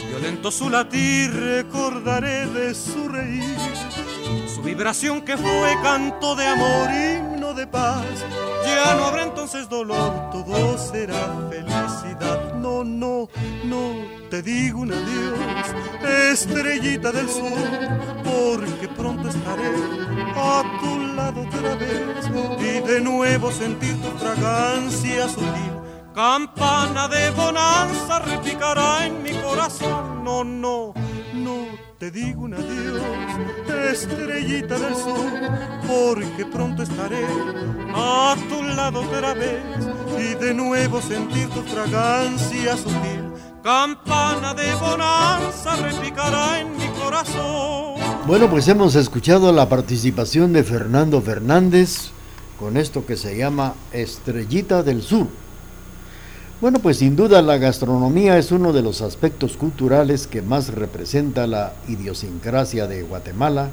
violento 0.08 0.50
su 0.50 0.68
latir 0.68 1.32
recordaré 1.32 2.46
de 2.46 2.74
su 2.74 3.08
reír, 3.08 3.56
su 4.54 4.62
vibración 4.62 5.22
que 5.22 5.36
fue 5.36 5.76
canto 5.82 6.36
de 6.36 6.46
amor, 6.46 6.90
himno 6.90 7.31
paz 7.66 8.04
ya 8.64 8.94
no 8.94 9.06
habrá 9.06 9.24
entonces 9.24 9.68
dolor, 9.68 10.30
todo 10.30 10.78
será 10.78 11.36
felicidad. 11.50 12.54
No, 12.54 12.84
no, 12.84 13.28
no, 13.64 13.94
te 14.30 14.42
digo 14.42 14.80
un 14.80 14.92
adiós, 14.92 16.30
estrellita 16.30 17.10
del 17.12 17.28
sur, 17.28 17.42
porque 18.24 18.88
pronto 18.96 19.28
estaré 19.28 19.72
a 20.36 20.62
tu 20.80 20.98
lado 21.16 21.42
otra 21.42 21.74
vez 21.74 22.30
y 22.60 22.86
de 22.86 23.00
nuevo 23.00 23.50
sentir 23.50 24.00
tu 24.00 24.10
fragancia 24.18 25.28
sutil. 25.28 25.72
Campana 26.14 27.08
de 27.08 27.30
bonanza 27.30 28.18
repicará 28.20 29.06
en 29.06 29.22
mi 29.22 29.30
corazón. 29.30 30.22
No, 30.24 30.44
no, 30.44 30.92
no 31.34 31.66
te 31.98 32.10
digo 32.10 32.42
un 32.42 32.54
adiós, 32.54 33.02
estrellita 33.90 34.78
del 34.78 34.94
sol, 34.94 35.30
porque 35.86 36.44
pronto 36.46 36.82
estaré 36.82 37.24
a 37.94 38.36
tu 38.48 38.62
lado 38.62 39.00
otra 39.02 39.34
vez 39.34 39.62
y 40.18 40.34
de 40.34 40.54
nuevo 40.54 41.00
sentir 41.00 41.48
tu 41.50 41.62
fragancia 41.62 42.76
sutil. 42.76 43.32
Campana 43.62 44.54
de 44.54 44.74
bonanza 44.74 45.76
repicará 45.76 46.60
en 46.60 46.76
mi 46.76 46.88
corazón. 46.88 48.00
Bueno, 48.26 48.50
pues 48.50 48.66
hemos 48.68 48.94
escuchado 48.96 49.52
la 49.52 49.68
participación 49.68 50.52
de 50.52 50.64
Fernando 50.64 51.22
Fernández 51.22 52.10
con 52.58 52.76
esto 52.76 53.06
que 53.06 53.16
se 53.16 53.36
llama 53.36 53.74
Estrellita 53.92 54.82
del 54.82 55.02
Sur. 55.02 55.28
Bueno, 56.62 56.78
pues 56.78 56.98
sin 56.98 57.16
duda 57.16 57.42
la 57.42 57.58
gastronomía 57.58 58.38
es 58.38 58.52
uno 58.52 58.72
de 58.72 58.82
los 58.82 59.02
aspectos 59.02 59.56
culturales 59.56 60.28
que 60.28 60.42
más 60.42 60.72
representa 60.72 61.48
la 61.48 61.72
idiosincrasia 61.88 62.86
de 62.86 63.02
Guatemala. 63.02 63.70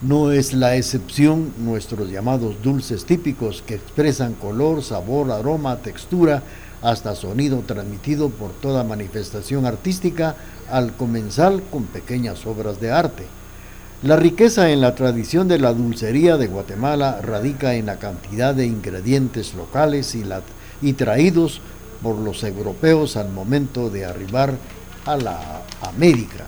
No 0.00 0.30
es 0.30 0.52
la 0.52 0.76
excepción 0.76 1.52
nuestros 1.58 2.08
llamados 2.08 2.62
dulces 2.62 3.06
típicos 3.06 3.64
que 3.66 3.74
expresan 3.74 4.34
color, 4.34 4.84
sabor, 4.84 5.32
aroma, 5.32 5.78
textura, 5.78 6.44
hasta 6.80 7.16
sonido 7.16 7.64
transmitido 7.66 8.30
por 8.30 8.52
toda 8.52 8.84
manifestación 8.84 9.66
artística 9.66 10.36
al 10.70 10.94
comenzar 10.94 11.60
con 11.72 11.86
pequeñas 11.86 12.46
obras 12.46 12.80
de 12.80 12.92
arte. 12.92 13.24
La 14.04 14.14
riqueza 14.14 14.70
en 14.70 14.80
la 14.80 14.94
tradición 14.94 15.48
de 15.48 15.58
la 15.58 15.74
dulcería 15.74 16.36
de 16.36 16.46
Guatemala 16.46 17.20
radica 17.20 17.74
en 17.74 17.86
la 17.86 17.96
cantidad 17.96 18.54
de 18.54 18.66
ingredientes 18.66 19.54
locales 19.54 20.16
y 20.80 20.92
traídos 20.92 21.60
por 22.02 22.16
los 22.16 22.42
europeos 22.42 23.16
al 23.16 23.30
momento 23.30 23.90
de 23.90 24.04
arribar 24.04 24.54
a 25.04 25.16
la 25.16 25.62
América. 25.82 26.46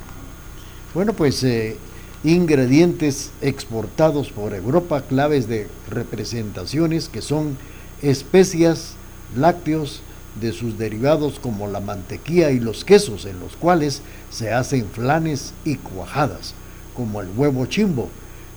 Bueno, 0.95 1.12
pues 1.12 1.43
eh, 1.45 1.77
ingredientes 2.25 3.31
exportados 3.41 4.31
por 4.31 4.55
Europa, 4.55 5.03
claves 5.03 5.49
de 5.49 5.69
representaciones 5.88 7.09
que 7.09 7.23
son 7.23 7.57
especias, 8.03 8.95
lácteos, 9.37 10.03
de 10.41 10.53
sus 10.53 10.79
derivados 10.79 11.38
como 11.38 11.69
la 11.69 11.81
mantequilla 11.81 12.51
y 12.53 12.59
los 12.59 12.87
quesos, 12.87 13.27
en 13.27 13.38
los 13.38 13.55
cuales 13.55 14.01
se 14.31 14.51
hacen 14.51 14.87
flanes 14.87 15.53
y 15.62 15.77
cuajadas, 15.77 16.55
como 16.95 17.21
el 17.21 17.29
huevo 17.37 17.67
chimbo, 17.67 18.09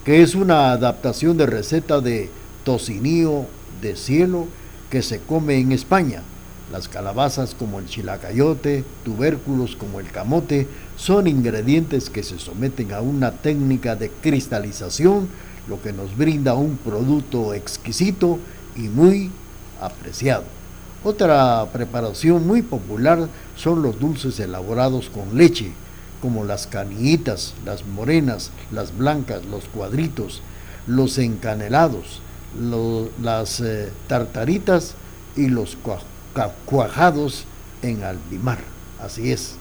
que 0.05 0.21
es 0.21 0.36
una 0.36 0.71
adaptación 0.71 1.36
de 1.36 1.47
receta 1.47 1.99
de 1.99 2.29
tocinillo 2.63 3.45
de 3.81 3.97
cielo 3.97 4.47
que 4.89 5.01
se 5.01 5.19
come 5.19 5.58
en 5.58 5.73
España 5.73 6.21
las 6.71 6.88
calabazas 6.88 7.54
como 7.54 7.80
el 7.80 7.88
chilacayote, 7.88 8.84
tubérculos 9.04 9.75
como 9.75 9.99
el 9.99 10.10
camote, 10.12 10.67
son 10.97 11.28
ingredientes 11.28 12.10
que 12.10 12.23
se 12.23 12.39
someten 12.39 12.93
a 12.93 13.01
una 13.01 13.32
técnica 13.32 13.95
de 13.95 14.10
cristalización, 14.10 15.28
lo 15.67 15.82
que 15.82 15.93
nos 15.93 16.15
brinda 16.15 16.56
un 16.56 16.78
producto 16.78 17.54
exquisito 17.54 18.39
y 18.75 18.82
muy 18.82 19.32
apreciado. 19.82 20.43
Otra 21.04 21.67
preparación 21.71 22.47
muy 22.47 22.63
popular 22.63 23.28
son 23.56 23.84
los 23.84 23.99
dulces 23.99 24.39
elaborados 24.39 25.10
con 25.10 25.38
leche, 25.38 25.71
como 26.21 26.43
las 26.43 26.65
canillitas, 26.65 27.54
las 27.63 27.86
morenas, 27.86 28.49
las 28.71 28.97
blancas, 28.97 29.45
los 29.45 29.65
cuadritos, 29.65 30.41
los 30.88 31.19
encanelados, 31.19 32.21
las 33.21 33.60
eh, 33.60 33.91
tartaritas 34.08 34.95
y 35.36 35.47
los 35.47 35.75
cuajados 36.65 37.45
en 37.81 38.03
albimar. 38.03 38.59
Así 38.99 39.31
es. 39.31 39.55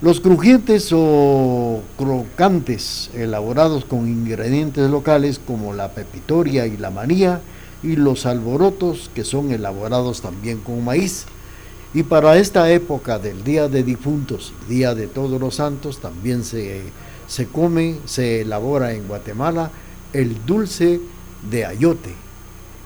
Los 0.00 0.20
crujientes 0.20 0.90
o 0.92 1.82
crocantes 1.96 3.10
elaborados 3.14 3.84
con 3.84 4.08
ingredientes 4.08 4.88
locales 4.90 5.40
como 5.44 5.74
la 5.74 5.90
pepitoria 5.90 6.66
y 6.66 6.76
la 6.76 6.90
manía 6.90 7.40
y 7.82 7.96
los 7.96 8.26
alborotos 8.26 9.10
que 9.14 9.24
son 9.24 9.50
elaborados 9.50 10.20
también 10.20 10.60
con 10.60 10.84
maíz. 10.84 11.26
Y 11.94 12.04
para 12.04 12.36
esta 12.36 12.70
época 12.70 13.18
del 13.18 13.42
Día 13.42 13.66
de 13.66 13.82
Difuntos, 13.82 14.52
Día 14.68 14.94
de 14.94 15.08
Todos 15.08 15.40
los 15.40 15.56
Santos, 15.56 15.98
también 15.98 16.44
se, 16.44 16.82
se 17.26 17.48
come, 17.48 17.96
se 18.04 18.42
elabora 18.42 18.92
en 18.92 19.08
Guatemala 19.08 19.70
el 20.12 20.44
dulce 20.46 21.00
de 21.50 21.64
ayote 21.64 22.14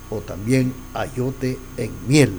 o 0.08 0.20
también 0.20 0.72
ayote 0.94 1.58
en 1.76 1.90
miel 2.06 2.32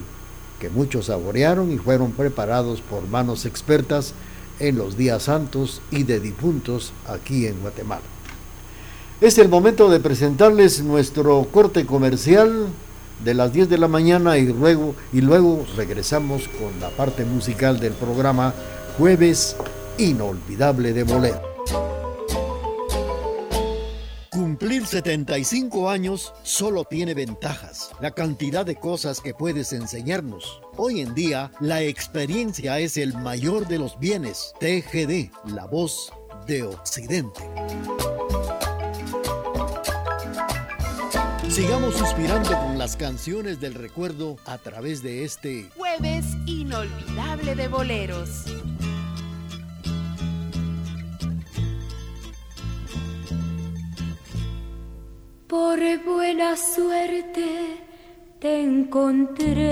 que 0.64 0.70
muchos 0.70 1.08
saborearon 1.08 1.74
y 1.74 1.78
fueron 1.78 2.14
preparados 2.14 2.80
por 2.80 3.06
manos 3.06 3.46
expertas 3.46 4.14
en 4.62 4.78
los 4.78 4.96
días 4.96 5.24
santos 5.24 5.82
y 5.92 6.04
de 6.04 6.22
difuntos 6.22 6.94
aquí 7.06 7.48
en 7.48 7.60
Guatemala. 7.60 8.04
Es 9.20 9.38
el 9.40 9.50
momento 9.50 9.90
de 9.90 10.00
presentarles 10.00 10.82
nuestro 10.82 11.46
corte 11.52 11.86
comercial 11.86 12.68
de 13.26 13.34
las 13.34 13.52
10 13.52 13.68
de 13.68 13.78
la 13.78 13.90
mañana 13.90 14.38
y 14.38 14.46
luego, 14.46 14.96
y 15.12 15.20
luego 15.20 15.66
regresamos 15.76 16.48
con 16.48 16.80
la 16.80 16.92
parte 16.92 17.26
musical 17.26 17.82
del 17.82 17.92
programa 17.92 18.54
Jueves 18.98 19.58
Inolvidable 19.98 20.94
de 20.94 21.04
Bolero. 21.04 22.03
Cumplir 24.54 24.86
75 24.86 25.90
años 25.90 26.32
solo 26.44 26.84
tiene 26.84 27.16
ventajas, 27.16 27.90
la 28.00 28.12
cantidad 28.12 28.64
de 28.64 28.76
cosas 28.76 29.20
que 29.20 29.34
puedes 29.34 29.74
enseñarnos. 29.74 30.62
Hoy 30.78 31.02
en 31.02 31.16
día, 31.16 31.52
la 31.60 31.82
experiencia 31.82 32.78
es 32.78 32.98
el 32.98 33.16
mayor 33.16 33.68
de 33.68 33.80
los 33.80 33.98
bienes. 33.98 34.54
TGD, 34.60 35.32
la 35.56 35.66
voz 35.66 36.14
de 36.46 36.62
Occidente. 36.62 37.42
Sigamos 41.50 41.96
suspirando 41.96 42.56
con 42.56 42.78
las 42.78 42.96
canciones 42.96 43.60
del 43.60 43.74
recuerdo 43.74 44.38
a 44.46 44.60
través 44.60 45.02
de 45.02 45.24
este 45.24 45.68
jueves 45.76 46.26
inolvidable 46.46 47.56
de 47.56 47.68
boleros. 47.70 48.46
Por 55.54 55.80
buena 56.04 56.58
suerte 56.58 57.78
te 58.40 58.62
encontré 58.64 59.70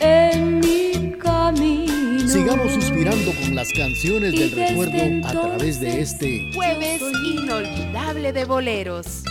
en 0.00 0.58
mi 0.58 1.12
camino. 1.20 2.28
Sigamos 2.28 2.72
suspirando 2.72 3.30
con 3.40 3.54
las 3.54 3.72
canciones 3.72 4.32
del 4.32 4.50
recuerdo 4.50 5.28
a 5.28 5.30
través 5.30 5.78
de 5.78 6.00
este 6.00 6.50
jueves 6.52 7.00
inolvidable 7.24 8.32
de 8.32 8.44
boleros. 8.44 9.22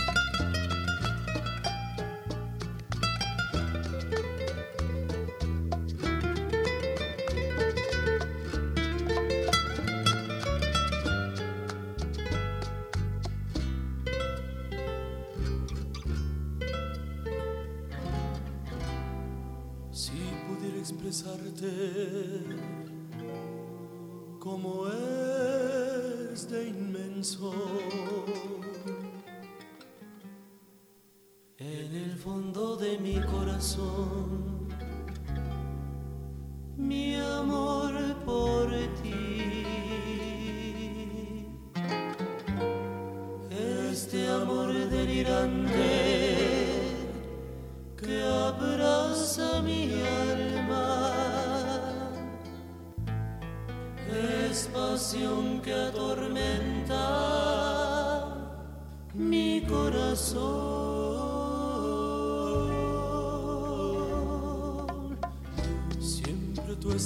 Mi 36.76 37.11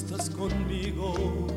amor. 0.05 1.56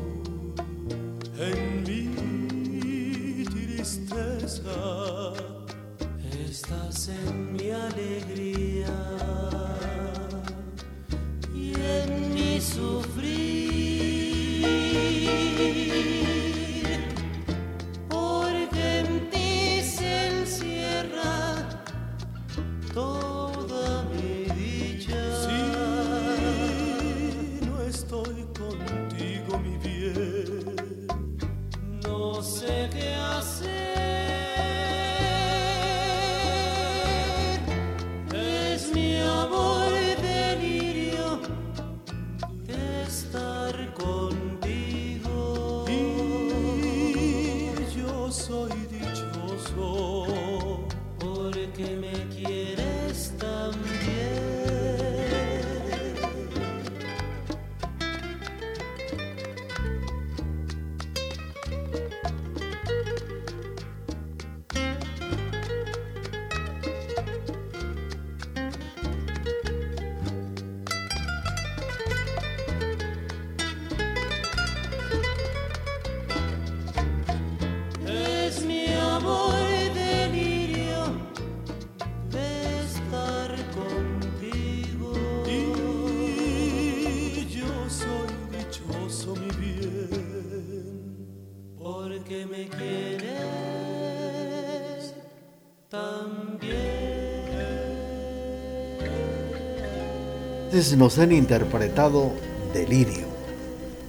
Nos 100.80 101.18
han 101.18 101.30
interpretado 101.30 102.32
Delirio, 102.72 103.26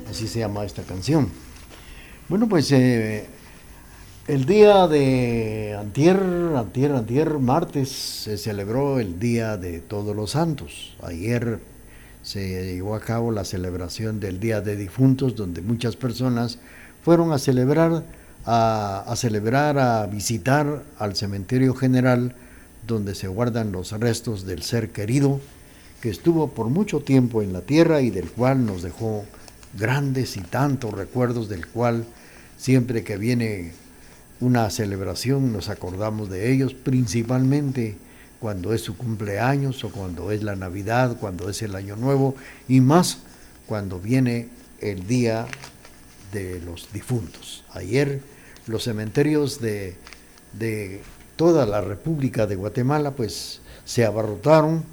así 0.10 0.25
se 0.25 0.39
llama 0.39 0.63
esta 0.63 0.84
canción. 0.84 1.27
Bueno, 2.29 2.47
pues 2.47 2.71
eh, 2.71 3.25
el 4.29 4.45
día 4.45 4.88
de 4.88 5.75
antier, 5.77 6.17
antier, 6.55 6.93
antier, 6.93 7.39
martes, 7.39 7.89
se 7.89 8.38
celebró 8.38 9.01
el 9.01 9.19
Día 9.19 9.57
de 9.57 9.81
Todos 9.81 10.15
los 10.15 10.31
Santos. 10.31 10.95
Ayer 11.03 11.60
se 12.23 12.73
llevó 12.73 12.95
a 12.95 13.01
cabo 13.01 13.34
la 13.34 13.43
celebración 13.43 14.21
del 14.21 14.39
Día 14.39 14.62
de 14.62 14.77
Difuntos, 14.77 15.36
donde 15.36 15.62
muchas 15.62 15.97
personas 15.97 16.57
fueron 17.03 17.34
a 17.34 17.38
celebrar, 17.38 18.05
a, 18.45 19.13
celebrar, 19.17 19.77
a 19.77 20.07
visitar 20.07 20.84
al 20.97 21.17
cementerio 21.17 21.73
general, 21.75 22.34
donde 22.88 23.13
se 23.13 23.27
guardan 23.27 23.73
los 23.73 23.91
restos 23.91 24.45
del 24.45 24.63
ser 24.63 24.91
querido 24.91 25.41
que 26.02 26.10
estuvo 26.10 26.50
por 26.50 26.68
mucho 26.68 27.00
tiempo 27.00 27.42
en 27.42 27.54
la 27.54 27.62
tierra 27.62 28.02
y 28.02 28.10
del 28.10 28.30
cual 28.32 28.66
nos 28.66 28.82
dejó 28.82 29.24
grandes 29.78 30.36
y 30.36 30.42
tantos 30.42 30.94
recuerdos, 30.94 31.48
del 31.48 31.68
cual 31.68 32.06
siempre 32.58 33.04
que 33.04 33.18
viene 33.18 33.72
una 34.40 34.70
celebración, 34.72 35.54
nos 35.54 35.70
acordamos 35.70 36.30
de 36.30 36.52
ellos, 36.52 36.74
principalmente 36.74 37.96
cuando 38.40 38.74
es 38.74 38.82
su 38.82 38.98
cumpleaños 38.98 39.84
o 39.84 39.92
cuando 39.92 40.32
es 40.32 40.42
la 40.42 40.56
Navidad, 40.56 41.18
cuando 41.20 41.48
es 41.48 41.62
el 41.62 41.76
Año 41.76 41.96
Nuevo 41.96 42.36
y 42.68 42.82
más 42.82 43.20
cuando 43.68 44.00
viene 44.00 44.50
el 44.80 45.06
Día 45.06 45.46
de 46.32 46.60
los 46.62 46.92
Difuntos. 46.92 47.64
Ayer 47.72 48.22
los 48.66 48.84
cementerios 48.84 49.62
de, 49.62 49.96
de 50.54 51.02
toda 51.36 51.68
la 51.68 51.82
República 51.82 52.48
de 52.48 52.56
Guatemala 52.56 53.12
pues 53.12 53.62
se 53.86 54.06
abarrotaron 54.06 54.84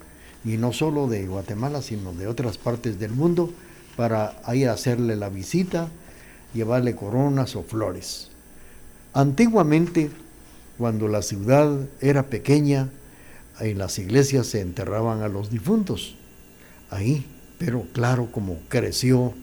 y 0.45 0.57
no 0.57 0.73
solo 0.73 1.09
de 1.09 1.27
Guatemala 1.27 1.83
sino 1.83 2.13
de 2.13 2.27
otras 2.27 2.59
partes 2.59 2.99
del 2.99 3.13
mundo 3.13 3.53
para 3.97 4.41
ir 4.55 4.69
a 4.69 4.75
hacerle 4.75 5.17
la 5.17 5.29
visita, 5.29 5.89
llevarle 6.55 6.95
coronas 6.95 7.57
o 7.57 7.63
flores. 7.63 8.31
Antiguamente, 9.13 10.11
cuando 10.79 11.09
la 11.09 11.23
ciudad 11.23 11.81
era 12.01 12.25
pequeña, 12.25 12.91
en 13.61 13.79
las 13.79 13.99
iglesias 13.99 14.47
se 14.47 14.61
enterraban 14.61 15.23
a 15.23 15.29
los 15.29 15.51
difuntos. 15.51 16.17
Ahí, 16.91 17.27
pero 17.59 17.87
claro, 17.93 18.31
como 18.31 18.59
creció, 18.69 19.35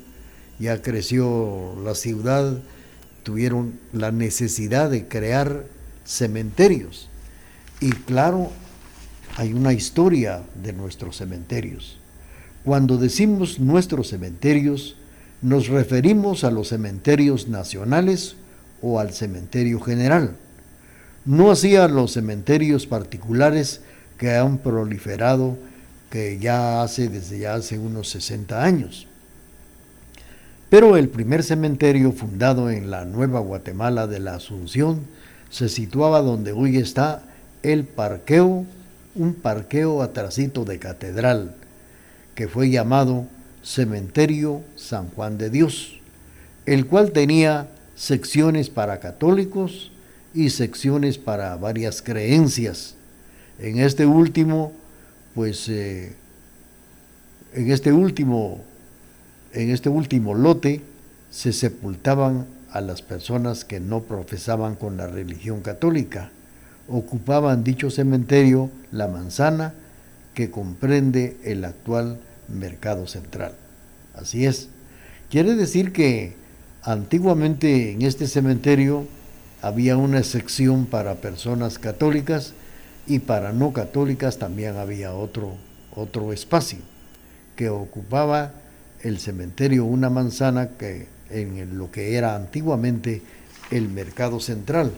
ya 0.60 0.82
creció 0.82 1.76
la 1.84 1.96
ciudad, 1.96 2.62
tuvieron 3.24 3.78
la 3.92 4.12
necesidad 4.12 4.90
de 4.90 5.08
crear 5.08 5.66
cementerios. 6.06 7.10
Y 7.82 7.92
claro, 7.92 8.52
hay 9.36 9.54
una 9.54 9.74
historia 9.74 10.42
de 10.64 10.74
nuestros 10.74 11.18
cementerios. 11.18 11.98
Cuando 12.64 12.98
decimos 12.98 13.60
nuestros 13.60 14.10
cementerios, 14.10 14.96
nos 15.42 15.68
referimos 15.68 16.44
a 16.44 16.52
los 16.52 16.70
cementerios 16.70 17.48
nacionales 17.48 18.36
o 18.82 19.00
al 19.00 19.14
cementerio 19.14 19.80
general, 19.82 20.36
no 21.26 21.52
así 21.52 21.76
a 21.76 21.88
los 21.88 22.14
cementerios 22.14 22.88
particulares 22.88 23.82
que 24.18 24.32
han 24.36 24.58
proliferado 24.58 25.58
que 26.10 26.40
ya 26.40 26.82
hace 26.82 27.10
desde 27.10 27.40
ya 27.40 27.56
hace 27.56 27.78
unos 27.78 28.10
60 28.10 28.64
años. 28.64 29.08
Pero 30.70 30.98
el 30.98 31.10
primer 31.10 31.44
cementerio 31.44 32.12
fundado 32.12 32.70
en 32.70 32.90
la 32.90 33.06
Nueva 33.06 33.40
Guatemala 33.40 34.08
de 34.08 34.20
la 34.20 34.36
Asunción 34.36 35.02
se 35.50 35.68
situaba 35.68 36.22
donde 36.22 36.54
hoy 36.54 36.78
está 36.78 37.24
el 37.64 37.84
parqueo, 37.84 38.66
un 39.16 39.34
parqueo 39.34 40.02
atrasito 40.02 40.66
de 40.66 40.78
catedral, 40.78 41.56
que 42.36 42.48
fue 42.48 42.70
llamado 42.70 43.26
Cementerio 43.64 44.62
San 44.76 45.10
Juan 45.10 45.38
de 45.38 45.50
Dios, 45.50 46.00
el 46.66 46.86
cual 46.86 47.12
tenía 47.12 47.70
secciones 47.96 48.70
para 48.70 49.00
católicos 49.00 49.92
y 50.34 50.50
secciones 50.50 51.18
para 51.18 51.56
varias 51.56 52.02
creencias. 52.02 52.96
En 53.58 53.80
este 53.80 54.06
último, 54.06 54.74
pues, 55.34 55.70
eh, 55.70 56.14
en 57.54 57.72
este 57.72 57.94
último, 57.94 58.62
en 59.54 59.72
este 59.72 59.88
último 59.88 60.34
lote 60.34 60.82
se 61.32 61.54
sepultaban 61.54 62.46
a 62.72 62.82
las 62.82 63.02
personas 63.02 63.64
que 63.64 63.80
no 63.80 64.02
profesaban 64.02 64.76
con 64.76 64.98
la 64.98 65.08
religión 65.08 65.62
católica. 65.62 66.32
Ocupaban 66.88 67.64
dicho 67.64 67.90
cementerio 67.90 68.70
la 68.92 69.08
manzana 69.08 69.74
que 70.34 70.52
comprende 70.52 71.38
el 71.44 71.66
actual 71.66 72.20
mercado 72.48 73.08
central. 73.08 73.54
Así 74.14 74.46
es. 74.46 74.70
Quiere 75.30 75.56
decir 75.56 75.92
que 75.92 76.36
Antiguamente 76.86 77.94
en 77.94 78.04
este 78.04 78.28
cementerio 78.28 79.08
había 79.64 79.98
una 79.98 80.22
sección 80.22 80.86
para 80.86 81.16
personas 81.16 81.80
católicas 81.80 82.54
y 83.08 83.18
para 83.18 83.54
no 83.54 83.74
católicas 83.74 84.38
también 84.38 84.78
había 84.78 85.12
otro, 85.16 85.56
otro 85.96 86.32
espacio 86.32 86.78
que 87.56 87.70
ocupaba 87.70 88.52
el 89.02 89.18
cementerio 89.18 89.84
una 89.84 90.12
manzana 90.12 90.70
que 90.78 91.08
en 91.32 91.76
lo 91.76 91.90
que 91.90 92.18
era 92.18 92.36
antiguamente 92.36 93.24
el 93.72 93.90
mercado 93.90 94.40
central. 94.40 94.92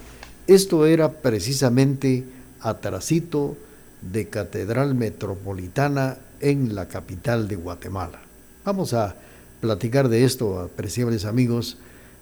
Esto 0.48 0.86
era 0.86 1.12
precisamente 1.12 2.24
atrasito 2.62 3.58
de 4.02 4.30
Catedral 4.30 4.96
Metropolitana 4.96 6.20
en 6.40 6.74
la 6.74 6.88
capital 6.88 7.50
de 7.50 7.58
Guatemala. 7.58 8.22
Vamos 8.64 8.94
a 8.94 9.18
platicar 9.60 10.08
de 10.08 10.24
esto, 10.24 10.62
apreciables 10.62 11.26
amigos 11.26 11.78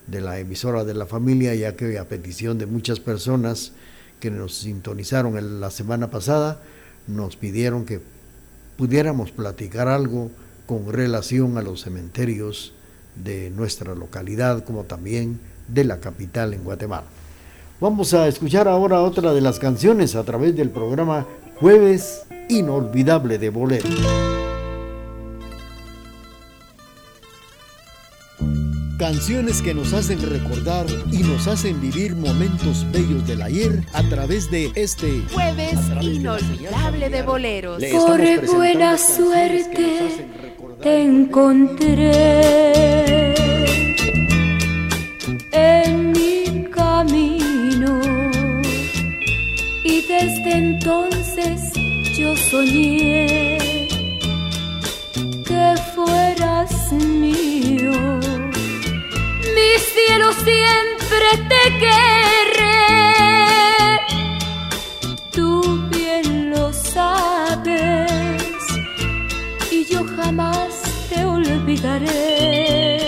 de 0.07 0.21
la 0.21 0.39
emisora 0.39 0.83
de 0.83 0.95
la 0.95 1.05
familia, 1.05 1.53
ya 1.53 1.75
que 1.75 1.99
a 1.99 2.09
petición 2.09 2.57
de 2.57 2.65
muchas 2.65 2.99
personas 2.99 3.73
que 4.19 4.31
nos 4.31 4.55
sintonizaron 4.55 5.61
la 5.61 5.69
semana 5.69 6.09
pasada, 6.09 6.59
nos 7.05 7.35
pidieron 7.35 7.85
que 7.85 8.01
pudiéramos 8.75 9.29
platicar 9.29 9.87
algo 9.87 10.31
con 10.65 10.91
relación 10.91 11.59
a 11.59 11.61
los 11.61 11.81
cementerios 11.81 12.73
de 13.23 13.51
nuestra 13.51 13.93
localidad, 13.93 14.63
como 14.63 14.85
también 14.85 15.39
de 15.67 15.83
la 15.83 15.99
capital 15.99 16.55
en 16.55 16.63
Guatemala. 16.63 17.05
Vamos 17.81 18.13
a 18.13 18.27
escuchar 18.29 18.69
ahora 18.69 19.01
otra 19.01 19.33
de 19.33 19.41
las 19.41 19.59
canciones 19.59 20.15
a 20.15 20.23
través 20.23 20.55
del 20.55 20.69
programa 20.69 21.25
Jueves 21.59 22.25
Inolvidable 22.47 23.37
de 23.37 23.49
Bolero. 23.49 23.89
Canciones 28.97 29.61
que 29.61 29.73
nos 29.73 29.91
hacen 29.91 30.21
recordar 30.21 30.85
y 31.11 31.17
nos 31.17 31.47
hacen 31.47 31.81
vivir 31.81 32.15
momentos 32.15 32.89
bellos 32.93 33.27
del 33.27 33.41
ayer 33.41 33.83
a 33.91 34.03
través 34.03 34.49
de 34.49 34.71
este 34.75 35.21
jueves 35.33 35.77
inolvidable 36.01 37.09
de 37.09 37.23
boleros. 37.23 37.83
Por 37.83 38.45
buena 38.55 38.97
suerte 38.97 40.29
te 40.81 41.03
encontré 41.03 42.45
soñé 52.55 53.87
que 55.47 55.65
fueras 55.93 56.91
mío 56.93 57.97
mi 59.55 59.69
cielo 59.91 60.27
siempre 60.47 61.29
te 61.51 61.63
querré. 61.83 62.81
Tú 65.35 65.47
bien 65.89 66.51
lo 66.51 66.71
sabes 66.71 68.11
y 69.69 69.85
yo 69.91 70.05
jamás 70.15 70.71
te 71.09 71.25
olvidaré. 71.25 73.04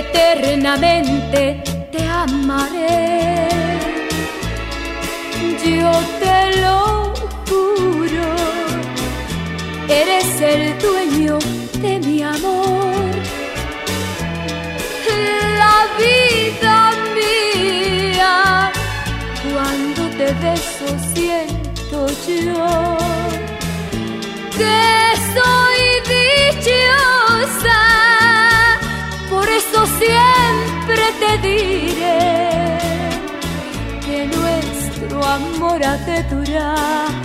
eternamente 0.00 1.62
te 1.92 2.02
amaré. 2.06 3.48
Yo 5.64 5.90
te 6.22 6.36
lo 6.62 7.12
juro, 7.48 8.28
eres 9.88 10.40
el 10.40 10.78
dueño 10.78 11.38
de 11.82 11.92
mi 12.06 12.22
amor. 12.22 13.10
La 15.62 15.76
vida 16.00 16.76
mía, 17.16 18.72
cuando 19.52 20.02
te 20.18 20.28
beso 20.44 20.88
siento 21.14 21.98
yo. 22.26 22.89
Diré 31.42 32.18
que 34.04 34.26
nuestro 34.36 35.24
amor 35.24 35.84
ha 35.84 35.96
de 35.98 36.22
durar 36.24 37.19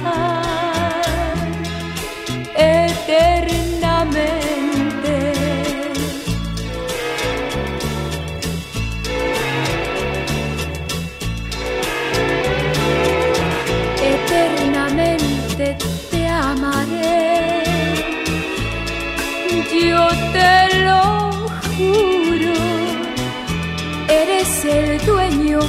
el 24.76 25.06
dueño 25.06 25.60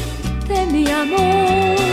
de 0.48 0.66
mi 0.66 0.90
amor. 0.90 1.85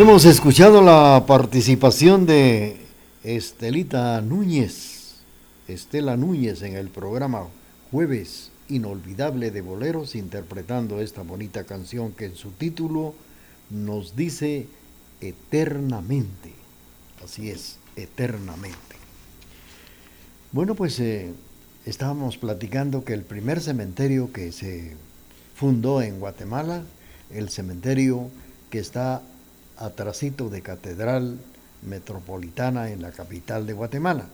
Hemos 0.00 0.24
escuchado 0.24 0.80
la 0.80 1.24
participación 1.26 2.24
de 2.24 2.78
Estelita 3.22 4.22
Núñez, 4.22 5.16
Estela 5.68 6.16
Núñez 6.16 6.62
en 6.62 6.74
el 6.74 6.88
programa 6.88 7.48
jueves 7.90 8.50
inolvidable 8.70 9.50
de 9.50 9.60
boleros 9.60 10.14
interpretando 10.14 11.02
esta 11.02 11.20
bonita 11.20 11.64
canción 11.64 12.12
que 12.12 12.24
en 12.24 12.34
su 12.34 12.52
título 12.52 13.14
nos 13.68 14.16
dice 14.16 14.68
eternamente. 15.20 16.54
Así 17.22 17.50
es, 17.50 17.76
eternamente. 17.94 18.96
Bueno, 20.52 20.76
pues 20.76 20.98
eh, 20.98 21.34
estábamos 21.84 22.38
platicando 22.38 23.04
que 23.04 23.12
el 23.12 23.24
primer 23.24 23.60
cementerio 23.60 24.32
que 24.32 24.50
se 24.50 24.96
fundó 25.54 26.00
en 26.00 26.20
Guatemala, 26.20 26.84
el 27.28 27.50
cementerio 27.50 28.30
que 28.70 28.78
está 28.78 29.20
atrasito 29.80 30.48
de 30.48 30.62
Catedral 30.62 31.38
Metropolitana 31.82 32.90
en 32.90 33.02
la 33.02 33.10
capital 33.10 33.66
de 33.66 33.72
Guatemala. 33.72 34.26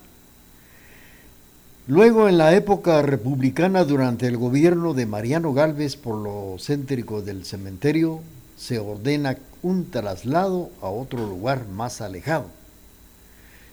Luego, 1.88 2.28
en 2.28 2.36
la 2.36 2.54
época 2.54 3.00
republicana, 3.02 3.84
durante 3.84 4.26
el 4.26 4.36
gobierno 4.36 4.92
de 4.92 5.06
Mariano 5.06 5.54
Galvez 5.54 5.96
por 5.96 6.16
lo 6.16 6.56
céntrico 6.58 7.22
del 7.22 7.44
cementerio, 7.44 8.20
se 8.56 8.80
ordena 8.80 9.38
un 9.62 9.90
traslado 9.90 10.70
a 10.82 10.88
otro 10.88 11.26
lugar 11.26 11.68
más 11.68 12.00
alejado 12.00 12.46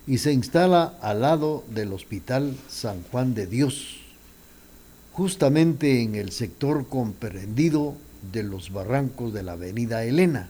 y 0.06 0.20
se 0.20 0.34
instala 0.34 0.94
al 1.02 1.22
lado 1.22 1.64
del 1.70 1.94
Hospital 1.94 2.56
San 2.68 3.02
Juan 3.12 3.34
de 3.34 3.48
Dios, 3.48 4.02
justamente 5.14 6.02
en 6.02 6.16
el 6.16 6.32
sector 6.32 6.88
comprendido 6.88 7.96
de 8.32 8.44
los 8.44 8.72
barrancos 8.72 9.34
de 9.34 9.44
la 9.44 9.54
avenida 9.54 10.04
Elena. 10.04 10.50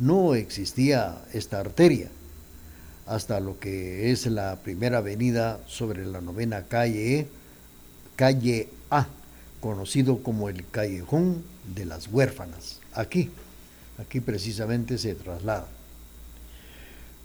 No 0.00 0.34
existía 0.34 1.18
esta 1.34 1.60
arteria 1.60 2.08
hasta 3.06 3.38
lo 3.38 3.60
que 3.60 4.10
es 4.10 4.24
la 4.24 4.56
primera 4.56 4.98
avenida 4.98 5.60
sobre 5.66 6.06
la 6.06 6.22
novena 6.22 6.62
calle, 6.62 7.28
calle 8.16 8.70
A, 8.90 9.06
conocido 9.60 10.22
como 10.22 10.48
el 10.48 10.66
Callejón 10.70 11.42
de 11.74 11.84
las 11.84 12.08
Huérfanas. 12.08 12.80
Aquí, 12.94 13.28
aquí 13.98 14.20
precisamente 14.20 14.96
se 14.96 15.14
traslada. 15.14 15.66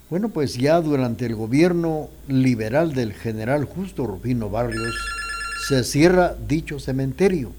Bueno, 0.10 0.28
pues 0.28 0.56
ya 0.56 0.82
durante 0.82 1.26
el 1.26 1.36
gobierno 1.36 2.10
liberal 2.28 2.94
del 2.94 3.14
general 3.14 3.64
Justo 3.64 4.06
Rufino 4.06 4.50
Barrios, 4.50 4.96
se 5.70 5.86
cierra 5.86 6.36
dicho 6.46 6.80
cementerio 6.80 7.54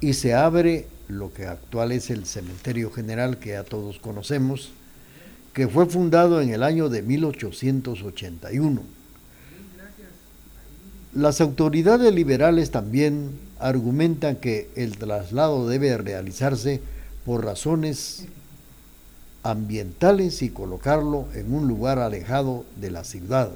y 0.00 0.12
se 0.12 0.34
abre 0.34 0.86
lo 1.08 1.32
que 1.32 1.46
actual 1.46 1.92
es 1.92 2.10
el 2.10 2.26
cementerio 2.26 2.90
general 2.90 3.38
que 3.38 3.50
ya 3.50 3.64
todos 3.64 3.98
conocemos, 3.98 4.70
que 5.52 5.68
fue 5.68 5.86
fundado 5.86 6.40
en 6.40 6.50
el 6.50 6.62
año 6.62 6.88
de 6.88 7.02
1881. 7.02 8.82
Las 11.14 11.40
autoridades 11.40 12.12
liberales 12.14 12.70
también 12.70 13.30
argumentan 13.58 14.36
que 14.36 14.68
el 14.76 14.98
traslado 14.98 15.66
debe 15.66 15.96
realizarse 15.96 16.82
por 17.24 17.44
razones 17.44 18.26
ambientales 19.42 20.42
y 20.42 20.50
colocarlo 20.50 21.26
en 21.34 21.54
un 21.54 21.68
lugar 21.68 21.98
alejado 22.00 22.64
de 22.76 22.90
la 22.90 23.04
ciudad. 23.04 23.50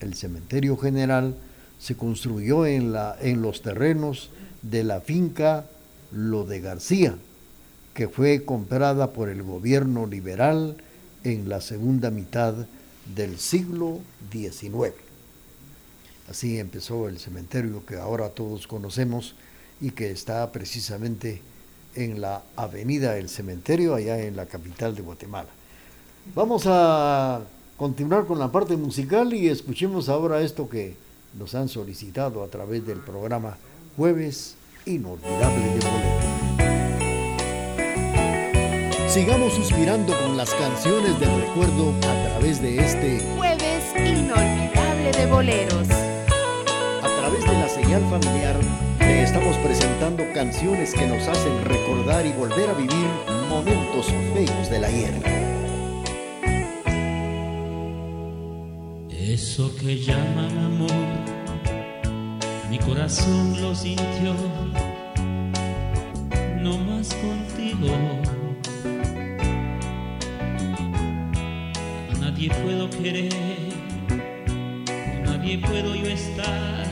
El 0.00 0.14
cementerio 0.14 0.76
general 0.76 1.34
se 1.78 1.96
construyó 1.96 2.66
en, 2.66 2.92
la, 2.92 3.16
en 3.20 3.42
los 3.42 3.62
terrenos 3.62 4.30
de 4.62 4.84
la 4.84 5.00
finca 5.00 5.64
de 6.16 6.60
García, 6.60 7.14
que 7.92 8.08
fue 8.08 8.44
comprada 8.44 9.12
por 9.12 9.28
el 9.28 9.42
gobierno 9.42 10.06
liberal 10.06 10.76
en 11.24 11.50
la 11.50 11.60
segunda 11.60 12.10
mitad 12.10 12.54
del 13.14 13.38
siglo 13.38 14.00
XIX. 14.32 14.94
Así 16.30 16.58
empezó 16.58 17.08
el 17.08 17.18
cementerio 17.18 17.84
que 17.84 17.96
ahora 17.96 18.30
todos 18.30 18.66
conocemos 18.66 19.34
y 19.78 19.90
que 19.90 20.10
está 20.10 20.50
precisamente 20.52 21.42
en 21.94 22.22
la 22.22 22.42
avenida 22.56 23.12
del 23.12 23.28
cementerio, 23.28 23.94
allá 23.94 24.18
en 24.22 24.36
la 24.36 24.46
capital 24.46 24.94
de 24.94 25.02
Guatemala. 25.02 25.50
Vamos 26.34 26.62
a 26.66 27.42
continuar 27.76 28.26
con 28.26 28.38
la 28.38 28.50
parte 28.50 28.74
musical 28.76 29.34
y 29.34 29.48
escuchemos 29.48 30.08
ahora 30.08 30.40
esto 30.40 30.66
que 30.66 30.96
nos 31.38 31.54
han 31.54 31.68
solicitado 31.68 32.42
a 32.42 32.48
través 32.48 32.86
del 32.86 33.00
programa 33.00 33.58
Jueves 33.96 34.56
Inolvidable 34.88 35.64
de 35.64 35.80
Boleros. 35.80 36.24
Sigamos 39.12 39.52
suspirando 39.54 40.16
con 40.16 40.36
las 40.36 40.54
canciones 40.54 41.18
del 41.18 41.40
recuerdo 41.40 41.92
a 42.08 42.28
través 42.28 42.62
de 42.62 42.78
este 42.78 43.18
jueves 43.36 43.82
inolvidable 43.96 45.10
de 45.10 45.26
boleros. 45.26 45.88
A 47.02 47.08
través 47.18 47.44
de 47.44 47.52
la 47.52 47.68
señal 47.68 48.02
familiar 48.08 48.54
le 49.00 49.24
estamos 49.24 49.56
presentando 49.56 50.22
canciones 50.32 50.94
que 50.94 51.04
nos 51.08 51.26
hacen 51.26 51.64
recordar 51.64 52.24
y 52.24 52.30
volver 52.30 52.70
a 52.70 52.74
vivir 52.74 53.08
momentos 53.48 54.06
feos 54.34 54.70
del 54.70 54.84
ayer. 54.84 55.14
Eso 59.10 59.74
que 59.80 59.98
llaman 59.98 60.56
amor, 60.58 60.92
mi 62.70 62.78
corazón 62.78 63.60
lo 63.60 63.74
sintió, 63.74 64.34
no 66.66 66.78
más 66.78 67.14
contigo. 67.14 67.94
Nadie 72.20 72.50
puedo 72.50 72.90
querer, 72.90 73.32
nadie 75.24 75.58
puedo 75.58 75.94
yo 75.94 76.08
estar, 76.08 76.85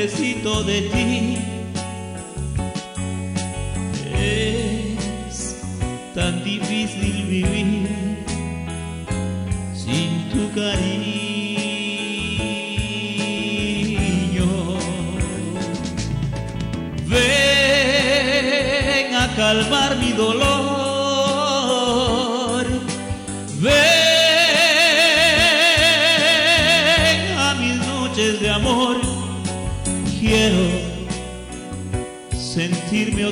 de 0.00 0.80
ti. 0.92 1.36
Es 4.18 5.60
tan 6.14 6.42
difícil 6.42 7.26
vivir 7.26 7.86
sin 9.74 10.30
tu 10.30 10.50
cariño. 10.58 11.20
Ven 17.06 19.14
a 19.14 19.28
calmar 19.36 19.98
mi 19.98 20.12
dolor. 20.12 20.59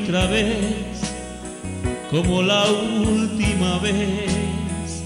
Otra 0.03 0.27
vez 0.27 0.57
como 2.11 2.43
la 2.43 2.65
última 2.71 3.79
vez, 3.79 5.03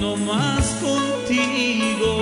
no 0.00 0.16
más 0.16 0.66
contigo, 0.82 2.12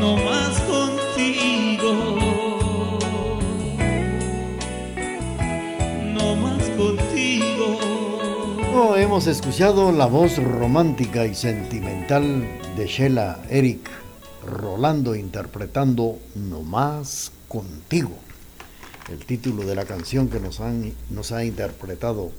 no 0.00 0.16
más 0.16 0.60
contigo, 0.60 1.92
no 6.14 6.36
más 6.36 6.62
contigo. 6.76 7.78
Hemos 8.96 9.26
escuchado 9.26 9.92
la 9.92 10.06
voz 10.06 10.38
romántica 10.38 11.24
y 11.24 11.34
sentimental 11.34 12.46
de 12.76 12.86
Sheila 12.86 13.38
Eric 13.48 13.97
Rolando 14.78 15.16
interpretando 15.16 16.20
No 16.36 16.62
más 16.62 17.32
contigo. 17.48 18.12
El 19.10 19.26
título 19.26 19.64
de 19.64 19.74
la 19.74 19.84
canción 19.84 20.28
que 20.28 20.38
nos, 20.38 20.60
han, 20.60 20.92
nos 21.10 21.32
ha 21.32 21.44
interpretado 21.44 22.30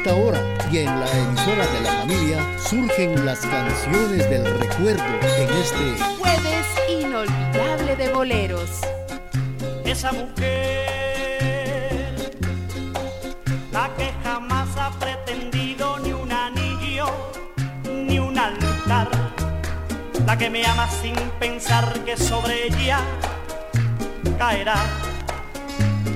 Esta 0.00 0.14
hora 0.14 0.40
y 0.72 0.78
en 0.78 0.86
la 0.98 1.06
emisora 1.12 1.66
de 1.66 1.80
la 1.82 1.92
familia 2.00 2.58
surgen 2.58 3.26
las 3.26 3.40
canciones 3.40 4.30
del 4.30 4.46
recuerdo 4.58 5.04
en 5.36 5.50
este 5.58 6.02
jueves 6.18 6.66
inolvidable 6.88 7.96
de 7.96 8.08
boleros. 8.08 8.70
Esa 9.84 10.12
mujer, 10.12 10.86
la 13.72 13.90
que 13.98 14.10
jamás 14.24 14.74
ha 14.78 14.90
pretendido 14.98 15.98
ni 15.98 16.12
un 16.14 16.32
anillo 16.32 17.10
ni 17.84 18.18
un 18.18 18.38
altar, 18.38 19.10
la 20.24 20.38
que 20.38 20.48
me 20.48 20.64
ama 20.64 20.88
sin 20.88 21.14
pensar 21.38 21.92
que 22.06 22.16
sobre 22.16 22.68
ella 22.68 23.00
caerá 24.38 24.76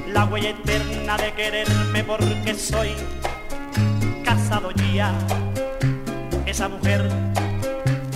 la 0.08 0.24
huella 0.24 0.50
eterna 0.50 1.18
de 1.18 1.34
quererme 1.34 2.02
porque 2.02 2.54
soy 2.54 2.94
esa 6.46 6.68
mujer 6.68 7.10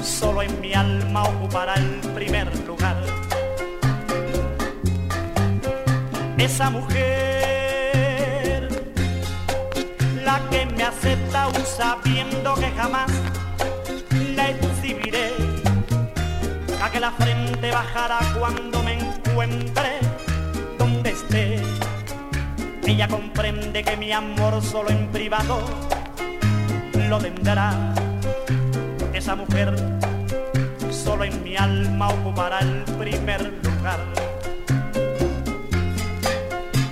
solo 0.00 0.42
en 0.42 0.60
mi 0.60 0.72
alma 0.72 1.24
ocupará 1.24 1.74
el 1.74 1.98
primer 2.14 2.46
lugar. 2.68 2.96
Esa 6.36 6.70
mujer, 6.70 8.68
la 10.24 10.40
que 10.50 10.66
me 10.66 10.84
acepta 10.84 11.42
aún 11.42 11.66
sabiendo 11.66 12.54
que 12.54 12.70
jamás 12.70 13.10
la 14.36 14.50
exhibiré, 14.50 15.32
a 16.80 16.90
que 16.90 17.00
la 17.00 17.10
frente 17.10 17.72
bajará 17.72 18.20
cuando 18.38 18.82
me 18.84 19.00
encuentre 19.00 19.98
donde 20.78 21.10
esté. 21.10 21.60
Ella 22.86 23.08
comprende 23.08 23.82
que 23.82 23.96
mi 23.96 24.12
amor 24.12 24.62
solo 24.62 24.90
en 24.90 25.08
privado 25.08 25.97
lo 27.08 27.18
tendrá. 27.18 27.74
Esa 29.14 29.34
mujer 29.34 29.74
solo 30.90 31.24
en 31.24 31.42
mi 31.42 31.56
alma 31.56 32.08
ocupará 32.08 32.60
el 32.60 32.84
primer 32.98 33.40
lugar. 33.64 34.00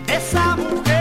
Esa 0.08 0.56
mujer 0.56 0.95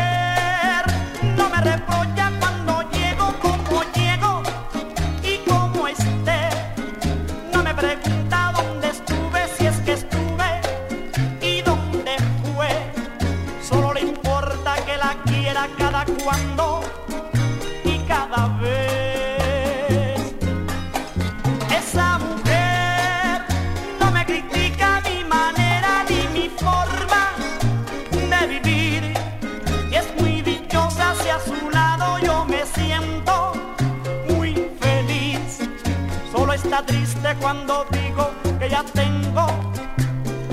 triste 36.83 37.35
cuando 37.39 37.85
digo 37.91 38.31
que 38.59 38.69
ya 38.69 38.83
tengo 38.83 39.47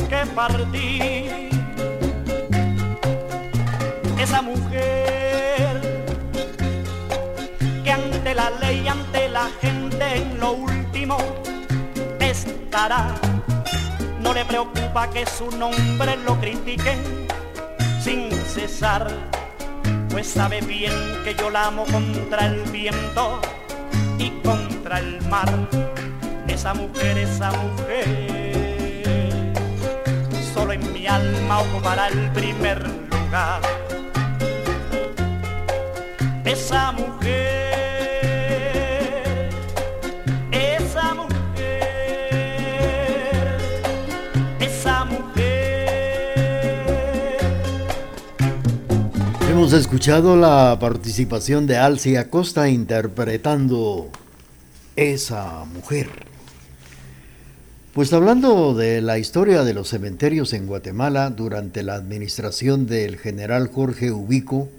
que 0.08 0.26
partir. 0.34 1.50
Esa 4.18 4.42
mujer 4.42 5.80
que 7.82 7.90
ante 7.90 8.34
la 8.34 8.50
ley, 8.60 8.86
ante 8.86 9.28
la 9.28 9.48
gente 9.60 10.16
en 10.16 10.38
lo 10.38 10.52
último 10.52 11.16
estará. 12.20 13.14
No 14.20 14.32
le 14.32 14.44
preocupa 14.44 15.10
que 15.10 15.26
su 15.26 15.50
nombre 15.56 16.16
lo 16.24 16.38
critiquen 16.38 17.26
sin 18.00 18.30
cesar, 18.30 19.08
pues 20.10 20.28
sabe 20.28 20.60
bien 20.60 20.92
que 21.24 21.34
yo 21.34 21.50
la 21.50 21.66
amo 21.66 21.84
contra 21.84 22.46
el 22.46 22.62
viento 22.70 23.40
y 24.18 24.30
contra 24.42 24.98
el 24.98 25.20
mar. 25.28 25.48
Esa 26.52 26.74
mujer, 26.74 27.16
esa 27.16 27.50
mujer, 27.50 28.04
solo 30.52 30.74
en 30.74 30.92
mi 30.92 31.06
alma 31.06 31.60
ocupará 31.60 32.08
el 32.08 32.30
primer 32.32 32.86
lugar. 33.10 33.62
Esa 36.44 36.92
mujer, 36.92 37.72
esa 40.52 41.14
mujer, 41.14 41.88
esa 44.60 45.04
mujer. 45.06 45.88
Hemos 49.50 49.72
escuchado 49.72 50.36
la 50.36 50.76
participación 50.78 51.66
de 51.66 51.78
Alcia 51.78 52.20
Acosta 52.20 52.68
interpretando 52.68 54.10
esa 54.94 55.64
mujer. 55.64 56.31
Pues 57.92 58.10
hablando 58.14 58.72
de 58.72 59.02
la 59.02 59.18
historia 59.18 59.64
de 59.64 59.74
los 59.74 59.90
cementerios 59.90 60.54
en 60.54 60.66
Guatemala 60.66 61.28
durante 61.28 61.82
la 61.82 61.94
administración 61.94 62.86
del 62.86 63.18
general 63.18 63.68
Jorge 63.68 64.10
Ubico, 64.12 64.70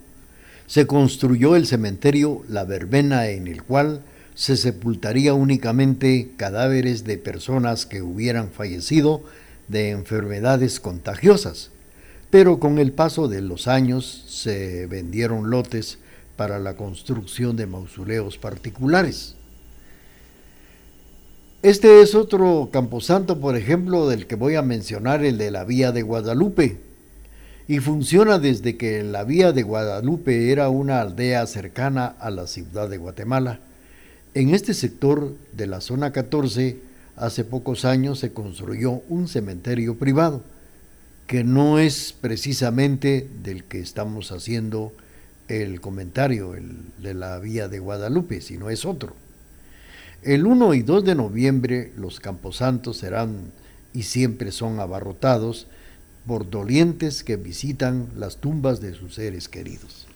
se 0.66 0.88
construyó 0.88 1.56
el 1.56 1.68
cementerio 1.68 2.42
La 2.50 2.64
Verbena 2.64 3.28
en 3.28 3.48
el 3.48 3.62
cual 3.62 4.02
se 4.34 4.58
sepultaría 4.58 5.36
únicamente 5.36 6.32
cadáveres 6.38 7.04
de 7.04 7.20
personas 7.20 7.86
que 7.86 8.02
hubieran 8.02 8.50
fallecido 8.50 9.22
de 9.68 9.92
enfermedades 9.92 10.80
contagiosas, 10.80 11.70
pero 12.32 12.58
con 12.60 12.80
el 12.80 12.94
paso 12.94 13.28
de 13.28 13.42
los 13.42 13.68
años 13.68 14.24
se 14.28 14.88
vendieron 14.88 15.52
lotes 15.52 16.00
para 16.36 16.58
la 16.58 16.76
construcción 16.76 17.58
de 17.58 17.68
mausoleos 17.68 18.40
particulares. 18.40 19.36
Este 21.64 22.02
es 22.02 22.14
otro 22.14 22.72
camposanto, 22.74 23.40
por 23.40 23.56
ejemplo, 23.56 24.10
del 24.10 24.28
que 24.28 24.36
voy 24.36 24.56
a 24.56 24.62
mencionar, 24.62 25.24
el 25.24 25.38
de 25.38 25.50
la 25.50 25.64
Vía 25.64 25.94
de 25.94 26.02
Guadalupe. 26.02 26.76
Y 27.70 27.80
funciona 27.80 28.38
desde 28.38 28.76
que 28.76 29.02
la 29.02 29.24
Vía 29.24 29.54
de 29.54 29.64
Guadalupe 29.64 30.52
era 30.52 30.68
una 30.68 31.00
aldea 31.00 31.48
cercana 31.48 32.06
a 32.20 32.32
la 32.32 32.48
ciudad 32.48 32.90
de 32.90 32.98
Guatemala. 32.98 33.62
En 34.34 34.54
este 34.54 34.74
sector 34.74 35.38
de 35.54 35.68
la 35.68 35.80
zona 35.80 36.12
14, 36.12 36.80
hace 37.16 37.46
pocos 37.46 37.86
años 37.86 38.20
se 38.20 38.34
construyó 38.34 39.02
un 39.08 39.30
cementerio 39.30 39.96
privado, 39.96 40.42
que 41.28 41.46
no 41.46 41.80
es 41.80 42.14
precisamente 42.20 43.26
del 43.42 43.64
que 43.64 43.80
estamos 43.80 44.34
haciendo 44.34 44.92
el 45.48 45.80
comentario, 45.80 46.56
el 46.56 46.76
de 47.02 47.14
la 47.14 47.40
Vía 47.40 47.70
de 47.70 47.80
Guadalupe, 47.80 48.42
sino 48.42 48.70
es 48.70 48.84
otro. 48.84 49.23
El 50.24 50.46
1 50.46 50.74
y 50.74 50.84
2 50.84 51.04
de 51.04 51.16
noviembre 51.16 51.92
los 51.98 52.22
camposantos 52.22 52.98
serán 52.98 53.52
y 53.94 54.04
siempre 54.04 54.54
son 54.54 54.80
abarrotados 54.80 55.68
por 56.26 56.50
dolientes 56.50 57.26
que 57.26 57.36
visitan 57.36 58.08
las 58.16 58.38
tumbas 58.38 58.80
de 58.80 58.94
sus 58.94 59.16
seres 59.16 59.50
queridos. 59.50 60.08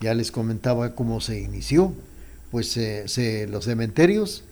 Ya 0.00 0.12
les 0.12 0.30
comentaba 0.30 0.94
cómo 0.94 1.22
se 1.22 1.40
inició, 1.40 1.94
pues 2.50 2.76
eh, 2.76 3.46
los 3.50 3.64
cementerios 3.64 4.44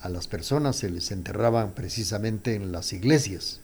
a 0.00 0.08
las 0.08 0.28
personas 0.28 0.76
se 0.76 0.88
les 0.88 1.10
enterraban 1.10 1.72
precisamente 1.72 2.54
en 2.54 2.72
las 2.72 2.94
iglesias. 2.94 3.60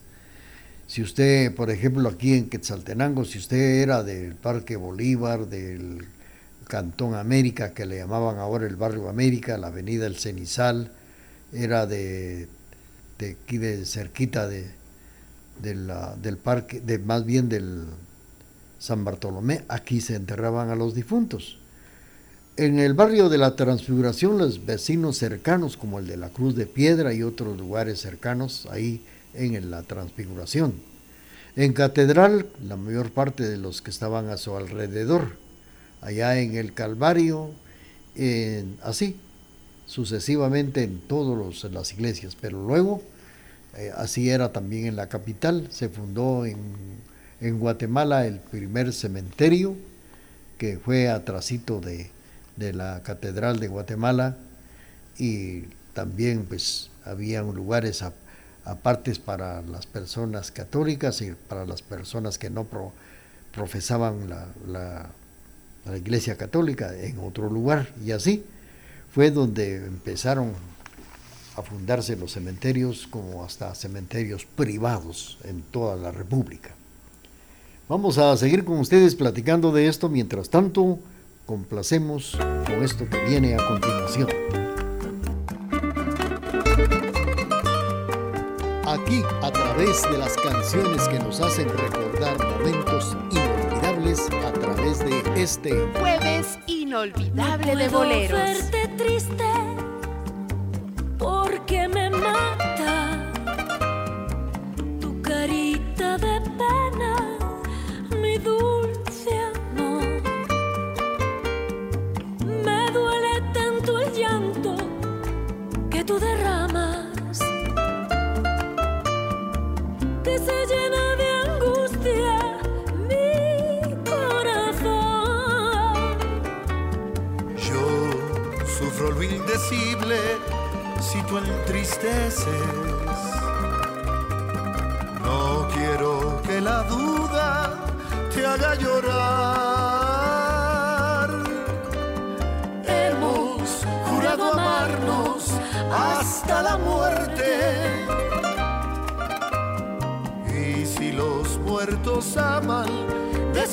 Si 0.87 1.01
usted, 1.01 1.55
por 1.55 1.71
ejemplo, 1.71 2.11
aquí 2.11 2.35
en 2.35 2.51
Quetzaltenango, 2.51 3.25
si 3.25 3.39
usted 3.39 3.81
era 3.81 4.03
del 4.03 4.35
Parque 4.35 4.77
Bolívar, 4.77 5.49
del 5.49 6.05
Cantón 6.67 7.15
América, 7.15 7.73
que 7.73 7.87
le 7.87 7.99
llamaban 7.99 8.39
ahora 8.39 8.67
el 8.67 8.77
Barrio 8.77 9.09
América, 9.09 9.57
la 9.57 9.69
Avenida 9.69 10.07
El 10.07 10.17
Cenizal, 10.17 10.91
era 11.53 11.87
de, 11.87 12.49
de 13.19 13.37
aquí 13.43 13.59
de 13.59 13.85
cerquita 13.85 14.49
de, 14.49 14.69
del 15.63 16.39
parque, 16.39 16.81
de, 16.81 16.99
más 16.99 17.25
bien 17.25 17.49
del 17.49 17.85
San 18.79 19.05
Bartolomé, 19.05 19.65
aquí 19.69 20.01
se 20.01 20.17
enterraban 20.17 20.71
a 20.71 20.77
los 20.77 20.95
difuntos. 20.95 21.59
En 22.57 22.79
el 22.79 22.95
barrio 22.95 23.29
de 23.29 23.39
la 23.39 23.55
Transfiguración, 23.55 24.39
los 24.39 24.65
vecinos 24.65 25.19
cercanos, 25.19 25.77
como 25.77 25.99
el 25.99 26.07
de 26.07 26.17
la 26.17 26.31
Cruz 26.31 26.57
de 26.57 26.67
Piedra 26.67 27.13
y 27.13 27.23
otros 27.23 27.59
lugares 27.59 28.01
cercanos, 28.01 28.67
ahí 28.71 29.05
en 29.35 29.71
la 29.71 29.83
Transfiguración. 29.83 30.75
En 31.55 31.73
Catedral, 31.75 32.47
la 32.67 32.77
mayor 32.77 33.11
parte 33.13 33.47
de 33.49 33.57
los 33.57 33.83
que 33.83 33.91
estaban 33.91 34.29
a 34.31 34.37
su 34.37 34.57
alrededor 34.57 35.46
allá 36.01 36.39
en 36.39 36.57
el 36.57 36.73
Calvario, 36.75 37.51
así, 38.83 39.17
sucesivamente 39.87 40.83
en 40.83 41.01
todas 41.01 41.65
las 41.65 41.93
iglesias, 41.93 42.37
pero 42.41 42.63
luego 42.63 43.03
eh, 43.77 43.93
así 43.95 44.31
era 44.31 44.53
también 44.53 44.87
en 44.87 44.97
la 44.97 45.09
capital, 45.09 45.69
se 45.71 45.89
fundó 45.89 46.47
en, 46.47 46.59
en, 47.41 47.59
Guatemala 47.59 48.27
el 48.27 48.41
primer 48.41 48.93
cementerio 48.93 49.77
que 50.57 50.79
fue 50.79 51.09
atrasito 51.11 51.81
de, 51.81 52.11
de 52.57 52.73
la 52.73 53.03
Catedral 53.03 53.61
de 53.61 53.69
Guatemala. 53.69 54.37
Y 55.19 55.65
también 55.93 56.45
pues 56.45 56.91
había 57.05 57.43
lugares 57.43 58.03
apartes 58.65 59.19
para 59.19 59.63
las 59.63 59.87
personas 59.87 60.51
católicas 60.51 61.21
y 61.23 61.33
para 61.49 61.65
las 61.67 61.83
personas 61.83 62.39
que 62.39 62.51
no 62.51 62.67
profesaban 63.53 64.29
la 64.29 64.47
la 64.67 65.07
Iglesia 65.95 66.37
Católica 66.37 66.95
en 66.97 67.19
otro 67.19 67.51
lugar 67.51 67.93
y 68.05 68.13
así 68.13 68.45
fue 69.13 69.31
donde 69.31 69.77
empezaron 69.77 70.53
a 71.57 71.63
fundarse 71.63 72.17
los 72.17 72.33
cementerios 72.33 73.07
como 73.07 73.45
hasta 73.45 73.75
cementerios 73.75 74.45
privados 74.45 75.39
en 75.45 75.63
toda 75.63 75.97
la 75.97 76.11
República. 76.11 76.75
Vamos 77.89 78.19
a 78.19 78.37
seguir 78.37 78.65
con 78.65 78.79
ustedes 78.79 79.15
platicando 79.15 79.73
de 79.73 79.87
esto, 79.87 80.09
mientras 80.09 80.51
tanto 80.51 80.99
complacemos 81.47 82.37
con 82.67 82.83
esto 82.83 83.09
que 83.09 83.25
viene 83.25 83.55
a 83.55 83.67
continuación. 83.67 84.29
Aquí, 88.85 89.23
a 89.43 89.53
través 89.53 90.03
de 90.03 90.19
las 90.19 90.37
canciones 90.37 91.09
que 91.09 91.19
nos 91.21 91.41
hacen 91.41 91.69
recordar 91.69 92.37
momentos 92.45 93.17
a 94.21 94.53
través 94.53 94.99
de 95.01 95.23
este 95.37 95.71
jueves 95.99 96.59
inolvidable 96.67 97.77
de 97.77 97.89
boleros. 97.89 98.31
verte 98.33 98.89
triste 98.97 99.45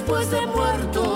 después 0.03 0.29
de 0.31 0.45
muertos, 0.47 1.12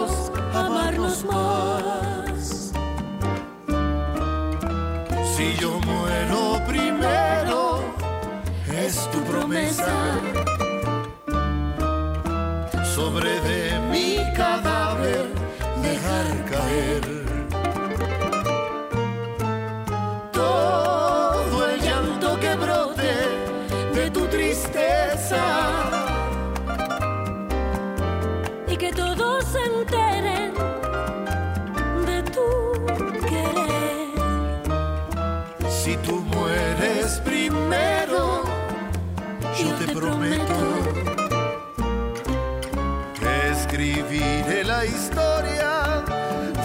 escribiré 44.17 44.63
la 44.63 44.85
historia 44.85 46.03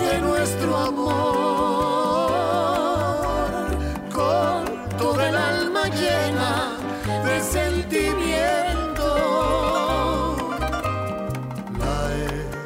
de 0.00 0.20
nuestro 0.20 0.76
amor. 0.76 2.32
Con 4.10 4.64
toda 4.96 5.28
el 5.28 5.36
alma 5.36 5.88
llena 5.88 6.78
de 7.24 7.40
sentimiento. 7.40 9.06
La 11.78 12.10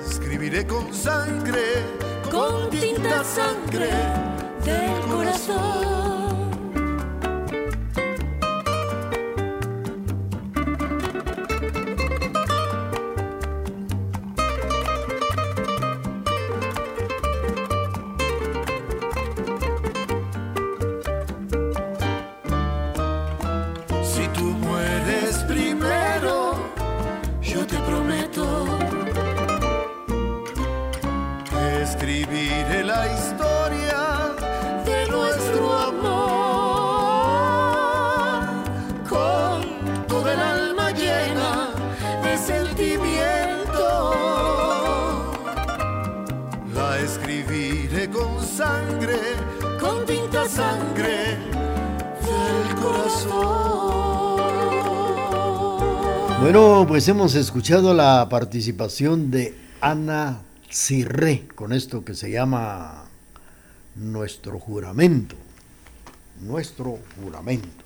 escribiré 0.09 0.67
con 0.67 0.95
sangre, 0.95 1.83
con 2.31 2.71
tinta 2.71 3.25
sangre 3.25 4.16
Bueno, 56.47 56.85
pues 56.87 57.09
hemos 57.09 57.35
escuchado 57.35 57.93
la 57.93 58.29
participación 58.29 59.33
de 59.33 59.53
Ana 59.81 60.43
Cirré 60.71 61.49
con 61.57 61.73
esto 61.73 62.05
que 62.05 62.15
se 62.15 62.31
llama 62.31 63.07
Nuestro 63.97 64.61
juramento. 64.61 65.35
Nuestro 66.41 67.01
juramento. 67.21 67.85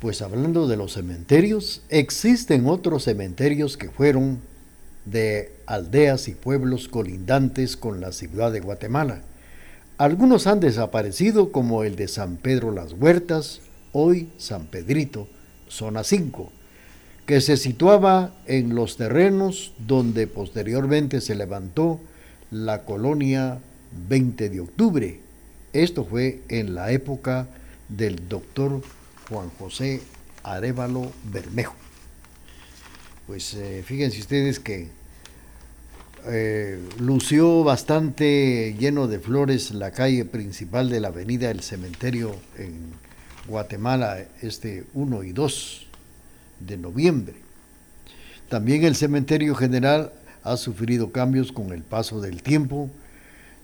Pues 0.00 0.20
hablando 0.20 0.66
de 0.66 0.76
los 0.76 0.94
cementerios, 0.94 1.82
existen 1.90 2.66
otros 2.66 3.04
cementerios 3.04 3.76
que 3.76 3.88
fueron 3.88 4.40
de 5.04 5.52
aldeas 5.66 6.26
y 6.26 6.34
pueblos 6.34 6.88
colindantes 6.88 7.76
con 7.76 8.00
la 8.00 8.10
ciudad 8.10 8.50
de 8.50 8.58
Guatemala. 8.58 9.22
Algunos 9.96 10.48
han 10.48 10.58
desaparecido 10.58 11.52
como 11.52 11.84
el 11.84 11.94
de 11.94 12.08
San 12.08 12.38
Pedro 12.38 12.72
Las 12.72 12.94
Huertas, 12.94 13.60
hoy 13.92 14.28
San 14.38 14.66
Pedrito, 14.66 15.28
zona 15.68 16.02
5, 16.02 16.50
que 17.28 17.42
se 17.42 17.58
situaba 17.58 18.32
en 18.46 18.74
los 18.74 18.96
terrenos 18.96 19.74
donde 19.86 20.26
posteriormente 20.26 21.20
se 21.20 21.34
levantó 21.34 22.00
la 22.50 22.86
colonia 22.86 23.58
20 24.08 24.48
de 24.48 24.60
octubre. 24.60 25.20
Esto 25.74 26.06
fue 26.06 26.40
en 26.48 26.74
la 26.74 26.90
época 26.90 27.46
del 27.90 28.30
doctor 28.30 28.80
Juan 29.28 29.50
José 29.58 30.00
Arevalo 30.42 31.12
Bermejo. 31.30 31.74
Pues 33.26 33.52
eh, 33.52 33.82
fíjense 33.84 34.20
ustedes 34.20 34.58
que 34.58 34.88
eh, 36.28 36.80
lució 36.98 37.62
bastante 37.62 38.74
lleno 38.78 39.06
de 39.06 39.20
flores 39.20 39.72
la 39.72 39.90
calle 39.90 40.24
principal 40.24 40.88
de 40.88 41.00
la 41.00 41.08
avenida 41.08 41.48
del 41.48 41.60
cementerio 41.60 42.34
en 42.56 42.94
Guatemala, 43.46 44.24
este 44.40 44.84
1 44.94 45.24
y 45.24 45.32
2 45.32 45.87
de 46.60 46.76
noviembre. 46.76 47.36
También 48.48 48.84
el 48.84 48.94
cementerio 48.94 49.54
general 49.54 50.12
ha 50.42 50.56
sufrido 50.56 51.12
cambios 51.12 51.52
con 51.52 51.72
el 51.72 51.82
paso 51.82 52.20
del 52.20 52.42
tiempo. 52.42 52.90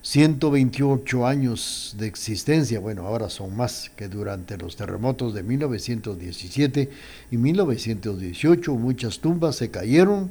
128 0.03 1.25
años 1.25 1.95
de 1.97 2.05
existencia, 2.05 2.79
bueno, 2.79 3.07
ahora 3.07 3.27
son 3.27 3.55
más 3.55 3.89
que 3.95 4.07
durante 4.07 4.55
los 4.55 4.75
terremotos 4.75 5.33
de 5.33 5.41
1917 5.41 6.89
y 7.31 7.37
1918. 7.37 8.75
Muchas 8.75 9.19
tumbas 9.19 9.55
se 9.55 9.71
cayeron 9.71 10.29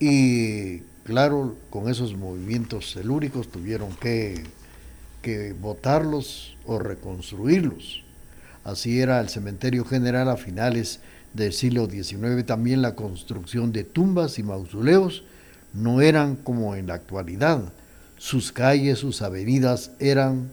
y, 0.00 0.80
claro, 1.04 1.56
con 1.70 1.88
esos 1.88 2.16
movimientos 2.16 2.94
telúricos 2.94 3.46
tuvieron 3.52 3.94
que, 3.94 4.42
que 5.22 5.52
botarlos 5.52 6.56
o 6.66 6.80
reconstruirlos. 6.80 8.02
Así 8.64 9.00
era 9.00 9.20
el 9.20 9.28
cementerio 9.28 9.84
general 9.84 10.28
a 10.28 10.36
finales 10.36 10.98
del 11.34 11.52
siglo 11.52 11.88
XIX. 11.90 12.46
También 12.46 12.80
la 12.82 12.94
construcción 12.94 13.72
de 13.72 13.84
tumbas 13.84 14.38
y 14.38 14.42
mausoleos 14.42 15.24
no 15.72 16.00
eran 16.00 16.36
como 16.36 16.74
en 16.76 16.86
la 16.86 16.94
actualidad. 16.94 17.62
Sus 18.16 18.52
calles, 18.52 19.00
sus 19.00 19.20
avenidas 19.20 19.90
eran 19.98 20.50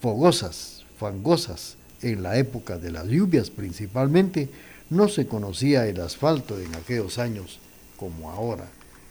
fogosas, 0.00 0.84
fangosas. 0.98 1.76
En 2.02 2.22
la 2.22 2.38
época 2.38 2.78
de 2.78 2.90
las 2.90 3.06
lluvias 3.06 3.50
principalmente 3.50 4.48
no 4.88 5.08
se 5.08 5.26
conocía 5.26 5.86
el 5.86 6.00
asfalto 6.00 6.58
en 6.58 6.74
aquellos 6.74 7.18
años 7.18 7.60
como 7.96 8.30
ahora, 8.30 8.64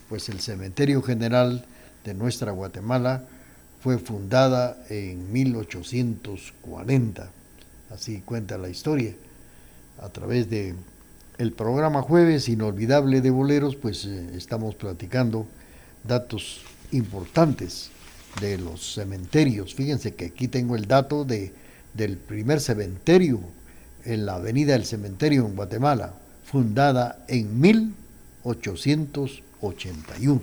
pues 0.09 0.27
el 0.29 0.39
cementerio 0.41 1.03
general 1.03 1.63
de 2.03 2.15
nuestra 2.15 2.51
Guatemala 2.51 3.23
fue 3.79 3.99
fundada 3.99 4.83
en 4.89 5.31
1840 5.31 7.29
así 7.89 8.21
cuenta 8.21 8.57
la 8.57 8.69
historia. 8.69 9.13
A 10.01 10.09
través 10.09 10.49
de 10.49 10.75
el 11.37 11.53
programa 11.53 12.01
Jueves 12.01 12.49
Inolvidable 12.49 13.21
de 13.21 13.31
Boleros, 13.31 13.75
pues 13.75 14.05
eh, 14.05 14.31
estamos 14.35 14.75
platicando 14.75 15.47
datos 16.03 16.61
importantes 16.91 17.91
de 18.41 18.57
los 18.57 18.93
cementerios. 18.93 19.75
Fíjense 19.75 20.15
que 20.15 20.25
aquí 20.25 20.47
tengo 20.47 20.75
el 20.75 20.87
dato 20.87 21.25
de, 21.25 21.53
del 21.93 22.17
primer 22.17 22.59
cementerio 22.59 23.39
en 24.05 24.25
la 24.25 24.35
Avenida 24.35 24.73
del 24.73 24.85
Cementerio 24.85 25.45
en 25.45 25.55
Guatemala, 25.55 26.13
fundada 26.45 27.23
en 27.27 27.59
1881. 27.59 30.41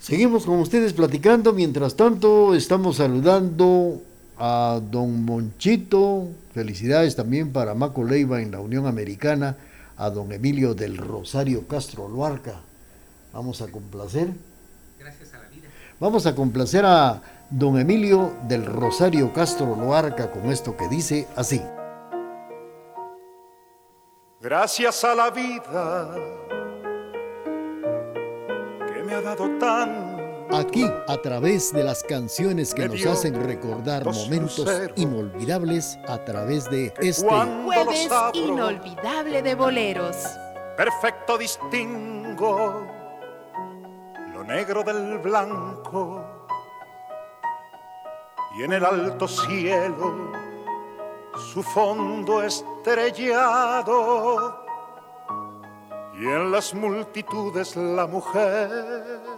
Seguimos 0.00 0.46
con 0.46 0.60
ustedes 0.60 0.92
platicando, 0.92 1.52
mientras 1.52 1.96
tanto 1.96 2.54
estamos 2.54 2.96
saludando 2.96 4.00
a 4.38 4.80
don 4.82 5.24
Monchito, 5.24 6.28
felicidades 6.52 7.16
también 7.16 7.52
para 7.52 7.74
Maco 7.74 8.04
Leiva 8.04 8.40
en 8.40 8.52
la 8.52 8.60
Unión 8.60 8.86
Americana, 8.86 9.56
a 9.96 10.10
don 10.10 10.32
Emilio 10.32 10.74
del 10.74 10.96
Rosario 10.96 11.66
Castro 11.66 12.08
Luarca. 12.08 12.60
Vamos 13.32 13.60
a 13.62 13.68
complacer. 13.68 14.32
Gracias 14.98 15.34
a 15.34 15.38
la 15.38 15.48
vida. 15.48 15.68
Vamos 15.98 16.26
a 16.26 16.34
complacer 16.34 16.84
a 16.84 17.20
don 17.50 17.78
Emilio 17.78 18.34
del 18.46 18.64
Rosario 18.64 19.32
Castro 19.32 19.74
Loarca 19.74 20.30
con 20.30 20.50
esto 20.50 20.76
que 20.76 20.88
dice 20.88 21.26
así. 21.34 21.60
Gracias 24.40 25.02
a 25.02 25.14
la 25.16 25.30
vida 25.30 26.14
que 28.86 29.02
me 29.02 29.14
ha 29.14 29.20
dado 29.20 29.58
tan 29.58 30.17
Aquí, 30.52 30.84
a 31.06 31.16
través 31.18 31.72
de 31.72 31.84
las 31.84 32.02
canciones 32.02 32.72
que 32.74 32.88
nos 32.88 33.04
hacen 33.06 33.34
recordar 33.44 34.04
momentos 34.04 34.66
inolvidables 34.96 35.98
a 36.08 36.24
través 36.24 36.70
de 36.70 36.92
este 37.00 37.28
Jueves 37.28 38.08
inolvidable 38.32 39.42
de 39.42 39.54
boleros. 39.54 40.16
perfecto 40.76 41.36
distingo 41.36 42.86
lo 44.32 44.44
negro 44.44 44.82
del 44.84 45.18
blanco. 45.18 46.24
Y 48.56 48.62
en 48.62 48.72
el 48.72 48.84
alto 48.84 49.28
cielo 49.28 50.32
su 51.52 51.62
fondo 51.62 52.42
estrellado. 52.42 53.84
Y 56.14 56.26
en 56.26 56.50
las 56.50 56.74
multitudes 56.74 57.76
la 57.76 58.06
mujer 58.06 59.37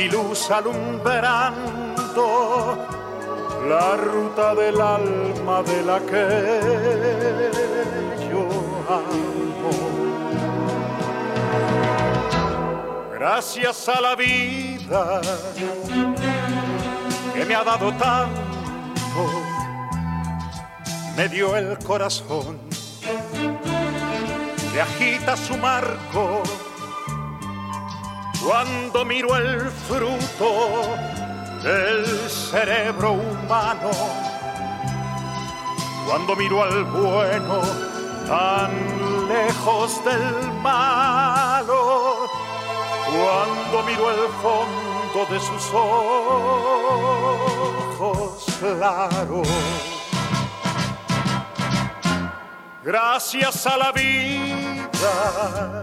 y 0.00 0.08
luz 0.08 0.50
alumbrando 0.50 2.24
la 3.68 3.96
ruta 3.96 4.54
del 4.54 4.80
alma 4.80 5.62
de 5.62 5.82
la 5.82 6.00
que 6.00 7.50
yo 8.30 8.48
amo. 8.88 9.70
Gracias 13.12 13.88
a 13.90 14.00
la 14.00 14.16
vida 14.16 15.20
que 17.34 17.44
me 17.44 17.54
ha 17.54 17.62
dado 17.62 17.92
tanto, 17.92 19.28
me 21.14 21.28
dio 21.28 21.54
el 21.56 21.78
corazón 21.78 22.58
que 24.72 24.80
agita 24.80 25.36
su 25.36 25.58
marco 25.58 26.42
cuando 28.42 29.04
miro 29.04 29.36
el 29.36 29.70
fruto 29.70 30.80
del 31.62 32.06
cerebro 32.30 33.12
humano, 33.12 33.90
cuando 36.06 36.34
miro 36.36 36.62
al 36.62 36.84
bueno 36.84 37.60
tan 38.26 38.70
lejos 39.28 40.02
del 40.04 40.52
malo, 40.62 42.28
cuando 43.06 43.82
miro 43.84 44.10
el 44.10 44.28
fondo 44.42 45.26
de 45.30 45.38
sus 45.40 45.70
ojos 45.74 46.86
claros. 48.58 49.48
Gracias 52.82 53.66
a 53.66 53.76
la 53.76 53.92
vida 53.92 55.82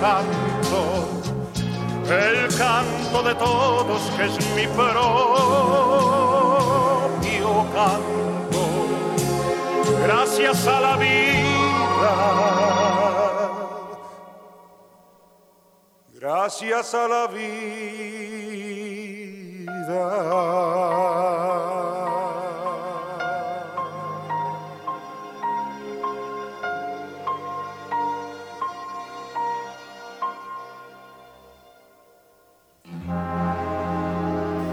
canto 0.00 1.18
el 2.10 2.48
canto 2.56 3.22
de 3.22 3.34
todos 3.34 4.00
que 4.16 4.24
es 4.24 4.54
mi 4.54 4.66
propio 4.66 4.96
canto. 7.74 8.60
Gracias 10.04 10.66
a 10.66 10.80
la 10.80 10.96
vida. 10.96 12.14
Gracias 16.14 16.94
a 16.94 17.08
la 17.08 17.26
vida. 17.26 17.68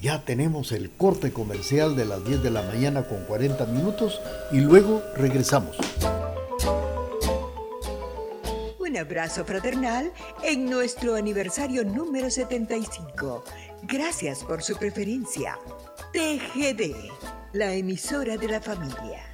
ya 0.00 0.24
tenemos 0.24 0.72
el 0.72 0.90
corte 0.90 1.32
comercial 1.32 1.96
de 1.96 2.04
las 2.04 2.24
10 2.24 2.42
de 2.42 2.50
la 2.50 2.62
mañana 2.62 3.04
con 3.04 3.24
40 3.24 3.66
minutos 3.66 4.20
y 4.52 4.58
luego 4.58 5.02
regresamos. 5.16 5.76
Un 8.78 8.96
abrazo 8.96 9.44
fraternal 9.44 10.12
en 10.42 10.70
nuestro 10.70 11.16
aniversario 11.16 11.84
número 11.84 12.30
75. 12.30 13.44
Gracias 13.82 14.44
por 14.44 14.62
su 14.62 14.76
preferencia. 14.76 15.58
TGD, 16.12 16.94
la 17.52 17.72
emisora 17.74 18.36
de 18.36 18.48
la 18.48 18.60
familia. 18.60 19.33